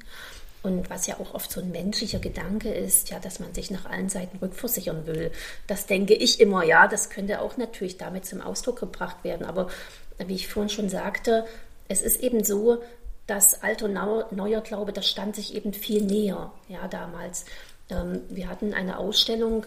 Und 0.68 0.90
was 0.90 1.08
ja 1.08 1.18
auch 1.18 1.34
oft 1.34 1.50
so 1.50 1.62
ein 1.62 1.72
menschlicher 1.72 2.20
Gedanke 2.20 2.70
ist, 2.70 3.10
ja, 3.10 3.20
dass 3.20 3.40
man 3.40 3.54
sich 3.54 3.72
nach 3.72 3.86
allen 3.86 4.10
Seiten 4.10 4.38
rückversichern 4.38 5.08
will. 5.08 5.32
Das 5.66 5.86
denke 5.86 6.14
ich 6.14 6.42
immer, 6.42 6.66
ja, 6.66 6.90
das 6.90 7.10
könnte 7.10 7.40
auch 7.40 7.56
natürlich 7.56 7.98
damit 7.98 8.26
zum 8.26 8.42
Ausdruck 8.42 8.82
gebracht 8.82 9.24
werden. 9.24 9.46
Aber 9.46 9.70
wie 10.18 10.36
ich 10.36 10.50
vorhin 10.50 10.70
schon 10.70 10.90
sagte, 10.90 11.46
es 11.88 12.02
ist 12.02 12.20
eben 12.20 12.44
so, 12.44 12.82
dass 13.28 13.64
alter 13.64 13.88
neuer 13.88 14.60
Glaube, 14.60 14.92
das 14.92 15.08
stand 15.08 15.38
sich 15.38 15.56
eben 15.56 15.72
viel 15.72 16.02
näher, 16.02 16.52
ja, 16.68 16.86
damals. 16.90 17.46
Ähm, 17.90 18.20
wir 18.28 18.50
hatten 18.50 18.74
eine 18.74 19.00
Ausstellung 19.00 19.66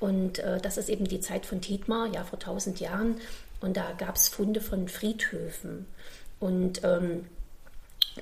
und 0.00 0.40
äh, 0.40 0.60
das 0.60 0.78
ist 0.78 0.88
eben 0.88 1.06
die 1.06 1.20
Zeit 1.20 1.46
von 1.46 1.60
Tietmar, 1.60 2.08
ja, 2.12 2.24
vor 2.24 2.40
tausend 2.40 2.80
Jahren. 2.80 3.20
Und 3.60 3.76
da 3.76 3.92
gab 3.96 4.16
es 4.16 4.26
Funde 4.26 4.60
von 4.60 4.88
Friedhöfen. 4.88 5.86
Und 6.40 6.82
ähm, 6.82 7.26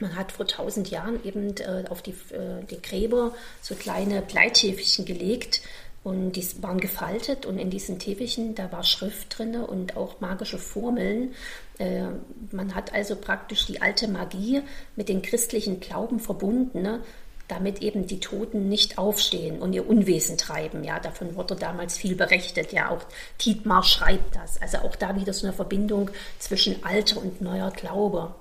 man 0.01 0.17
hat 0.17 0.33
vor 0.33 0.47
tausend 0.47 0.91
Jahren 0.91 1.25
eben 1.25 1.57
äh, 1.57 1.85
auf 1.89 2.03
die, 2.03 2.11
äh, 2.11 2.65
die 2.71 2.81
Gräber 2.81 3.33
so 3.61 3.75
kleine 3.75 4.23
Bleitäfelchen 4.23 5.05
gelegt 5.05 5.63
und 6.05 6.33
die 6.33 6.63
waren 6.63 6.79
gefaltet 6.79 7.45
und 7.45 7.59
in 7.59 7.71
diesen 7.71 7.99
Täfelchen, 7.99 8.55
da 8.55 8.71
war 8.73 8.85
Schrift 8.85 9.37
drin 9.37 9.57
und 9.57 9.97
auch 9.97 10.21
magische 10.21 10.59
Formeln. 10.59 11.35
Äh, 11.79 12.05
man 12.53 12.75
hat 12.75 12.93
also 12.95 13.17
praktisch 13.17 13.67
die 13.67 13.83
alte 13.83 14.09
Magie 14.09 14.63
mit 14.97 15.09
den 15.09 15.23
christlichen 15.23 15.81
Glauben 15.81 16.21
verbunden. 16.21 16.83
Ne? 16.83 17.01
damit 17.49 17.81
eben 17.81 18.07
die 18.07 18.21
Toten 18.21 18.69
nicht 18.69 18.99
aufstehen 18.99 19.59
und 19.59 19.73
ihr 19.73 19.89
Unwesen 19.89 20.37
treiben. 20.37 20.85
Ja, 20.85 21.01
davon 21.01 21.35
wurde 21.35 21.57
damals 21.57 21.97
viel 21.97 22.15
berichtet. 22.15 22.73
Ja, 22.73 22.91
auch 22.91 23.01
Tietmar 23.39 23.83
schreibt 23.83 24.37
das. 24.37 24.61
Also 24.61 24.79
auch 24.79 24.95
da 24.95 25.17
wieder 25.17 25.33
so 25.33 25.47
eine 25.47 25.57
Verbindung 25.57 26.11
zwischen 26.39 26.85
alter 26.85 27.23
und 27.23 27.41
neuer 27.41 27.71
Glaube. 27.71 28.35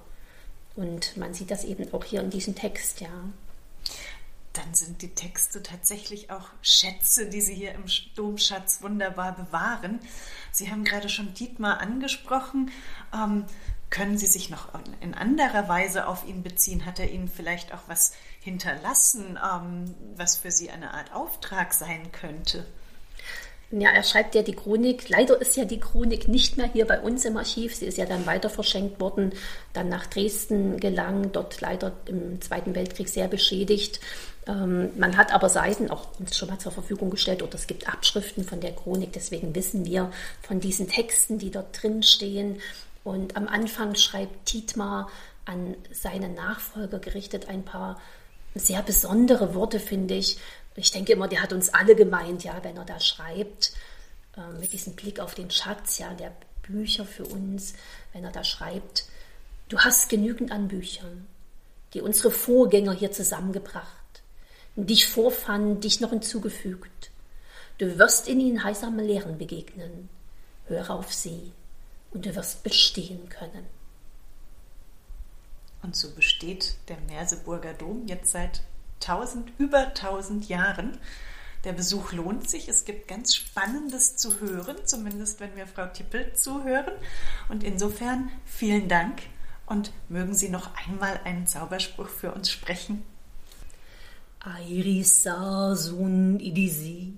Und 0.78 1.18
man 1.18 1.34
sieht 1.34 1.52
das 1.52 1.64
eben 1.64 1.92
auch 1.94 2.06
hier 2.06 2.22
in 2.22 2.30
diesem 2.30 2.56
Text, 2.56 3.02
ja. 3.02 3.10
Dann 4.54 4.74
sind 4.74 5.02
die 5.02 5.14
Texte 5.14 5.62
tatsächlich 5.62 6.32
auch 6.32 6.50
Schätze, 6.62 7.30
die 7.30 7.42
Sie 7.42 7.54
hier 7.54 7.74
im 7.74 7.86
Domschatz 8.16 8.82
wunderbar 8.82 9.36
bewahren. 9.36 10.00
Sie 10.52 10.72
haben 10.72 10.84
gerade 10.84 11.10
schon 11.10 11.34
Dietmar 11.34 11.80
angesprochen. 11.82 12.72
Ähm, 13.14 13.46
können 13.90 14.18
Sie 14.18 14.28
sich 14.28 14.50
noch 14.50 14.70
in 15.00 15.14
anderer 15.14 15.68
Weise 15.68 16.08
auf 16.08 16.28
ihn 16.28 16.44
beziehen? 16.44 16.86
Hat 16.86 17.00
er 17.00 17.10
Ihnen 17.10 17.28
vielleicht 17.28 17.74
auch 17.74 17.84
was 17.88 18.14
hinterlassen, 18.40 19.40
ähm, 19.44 19.96
was 20.16 20.38
für 20.38 20.52
Sie 20.52 20.70
eine 20.70 20.94
Art 20.94 21.12
Auftrag 21.14 21.74
sein 21.74 22.12
könnte? 22.12 22.66
Ja, 23.70 23.90
er 23.90 24.04
schreibt 24.04 24.34
ja 24.34 24.44
die 24.44 24.56
Chronik. 24.56 25.10
Leider 25.10 25.42
ist 25.42 25.58
ja 25.58 25.66
die 25.66 25.80
Chronik 25.80 26.30
nicht 26.30 26.56
mehr 26.56 26.68
hier 26.72 26.86
bei 26.88 27.02
uns 27.02 27.26
im 27.26 27.36
Archiv. 27.36 27.76
Sie 27.76 27.86
ist 27.86 27.98
ja 27.98 28.06
dann 28.06 28.26
weiter 28.26 28.50
verschenkt 28.50 29.02
worden, 29.02 29.34
dann 29.74 29.90
nach 29.90 30.06
Dresden 30.06 30.80
gelangt, 30.80 31.36
dort 31.36 31.60
leider 31.60 31.92
im 32.06 32.40
Zweiten 32.42 32.76
Weltkrieg 32.76 33.10
sehr 33.10 33.28
beschädigt. 33.28 34.00
Ähm, 34.48 34.92
man 34.98 35.18
hat 35.18 35.34
aber 35.34 35.50
Seiten 35.50 35.92
auch 35.92 36.08
uns 36.18 36.38
schon 36.38 36.48
mal 36.48 36.60
zur 36.60 36.72
Verfügung 36.72 37.10
gestellt 37.10 37.44
oder 37.44 37.56
es 37.56 37.68
gibt 37.68 37.90
Abschriften 37.90 38.46
von 38.46 38.62
der 38.62 38.72
Chronik. 38.72 39.12
Deswegen 39.12 39.54
wissen 39.54 39.86
wir 39.86 40.12
von 40.42 40.62
diesen 40.62 40.88
Texten, 40.88 41.38
die 41.38 41.52
dort 41.52 41.82
drin 41.82 42.04
stehen. 42.04 42.62
Und 43.04 43.36
am 43.36 43.50
Anfang 43.50 43.96
schreibt 43.96 44.46
Tietmar 44.46 45.10
an 45.44 45.76
seine 45.92 46.30
Nachfolger 46.30 47.00
gerichtet 47.00 47.50
ein 47.50 47.64
paar 47.64 48.00
sehr 48.56 48.82
besondere 48.82 49.54
Worte, 49.56 49.80
finde 49.80 50.16
ich. 50.16 50.38
Ich 50.78 50.92
denke 50.92 51.14
immer, 51.14 51.28
der 51.28 51.42
hat 51.42 51.54
uns 51.54 51.70
alle 51.70 51.96
gemeint, 51.96 52.44
ja, 52.44 52.64
wenn 52.64 52.78
er 52.78 52.86
da 52.86 53.00
schreibt, 53.00 53.74
äh, 54.38 54.60
mit 54.60 54.74
diesem 54.74 54.94
Blick 54.96 55.20
auf 55.20 55.34
den 55.34 55.50
Schatz, 55.50 55.98
ja, 55.98 56.14
der 56.14 56.32
Bücher 56.62 57.04
für 57.04 57.26
uns, 57.26 57.74
wenn 58.14 58.24
er 58.24 58.32
da 58.32 58.44
schreibt, 58.44 59.06
du 59.70 59.80
hast 59.80 60.08
genügend 60.08 60.52
an 60.52 60.68
Büchern, 60.68 61.28
die 61.94 62.02
unsere 62.02 62.30
Vorgänger 62.30 62.94
hier 62.94 63.12
zusammengebracht, 63.12 63.88
dich 64.76 65.08
vorfanden, 65.08 65.82
dich 65.82 66.00
noch 66.00 66.12
hinzugefügt. 66.12 67.10
Du 67.80 67.98
wirst 67.98 68.28
in 68.28 68.40
ihnen 68.40 68.64
heilsame 68.64 69.04
Lehren 69.04 69.40
begegnen. 69.40 70.10
Höre 70.68 70.92
auf 70.92 71.12
sie 71.12 71.54
und 72.12 72.26
du 72.26 72.36
wirst 72.36 72.64
bestehen 72.64 73.30
können. 73.30 73.66
Und 75.82 75.96
so 75.96 76.12
besteht 76.12 76.76
der 76.88 76.98
Merseburger 77.08 77.74
Dom 77.74 78.06
jetzt 78.08 78.32
seit 78.32 78.62
1000, 79.02 79.52
über 79.58 79.88
1000 79.88 80.50
Jahren. 80.50 80.98
Der 81.64 81.74
Besuch 81.74 82.14
lohnt 82.14 82.50
sich. 82.50 82.70
Es 82.70 82.86
gibt 82.86 83.08
ganz 83.08 83.36
Spannendes 83.36 84.16
zu 84.16 84.40
hören, 84.40 84.78
zumindest 84.86 85.40
wenn 85.40 85.56
wir 85.56 85.68
Frau 85.68 85.88
Tippel 85.88 86.34
zuhören. 86.34 86.94
Und 87.50 87.64
insofern 87.64 88.30
vielen 88.46 88.88
Dank 88.88 89.22
und 89.66 89.92
mögen 90.10 90.34
Sie 90.34 90.50
noch 90.50 90.70
einmal 90.76 91.20
einen 91.24 91.46
Zauberspruch 91.46 92.08
für 92.08 92.32
uns 92.32 92.50
sprechen. 92.50 93.04
Airis 94.40 95.24
sasun 95.24 96.40
idisi, 96.40 97.14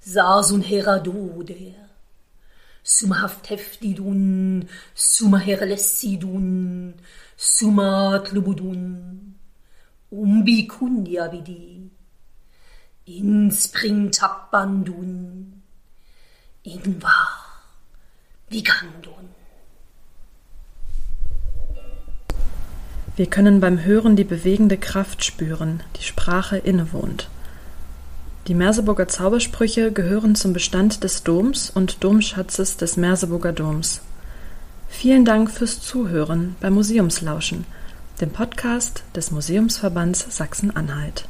sasun 0.00 0.60
heradoder, 0.60 1.88
Sumahafteftidun, 2.82 4.68
Sumaherlessidun, 4.94 6.94
Sumatlubudun, 7.36 9.31
Umbikunyavidi, 10.12 11.90
Inspringtappandun, 13.06 15.62
Ingvar 16.62 17.38
Vigandon. 18.50 19.30
Wir 23.16 23.26
können 23.26 23.60
beim 23.60 23.82
Hören 23.82 24.14
die 24.14 24.24
bewegende 24.24 24.76
Kraft 24.76 25.24
spüren, 25.24 25.82
die 25.96 26.02
Sprache 26.02 26.58
innewohnt. 26.58 27.30
Die 28.48 28.54
Merseburger 28.54 29.08
Zaubersprüche 29.08 29.92
gehören 29.92 30.34
zum 30.34 30.52
Bestand 30.52 31.04
des 31.04 31.22
Doms 31.22 31.70
und 31.70 32.04
Domschatzes 32.04 32.76
des 32.76 32.98
Merseburger 32.98 33.54
Doms. 33.54 34.02
Vielen 34.88 35.24
Dank 35.24 35.50
fürs 35.50 35.80
Zuhören 35.80 36.54
bei 36.60 36.68
Museumslauschen, 36.68 37.64
dem 38.22 38.30
Podcast 38.30 39.02
des 39.16 39.32
Museumsverbands 39.32 40.36
Sachsen-Anhalt. 40.36 41.26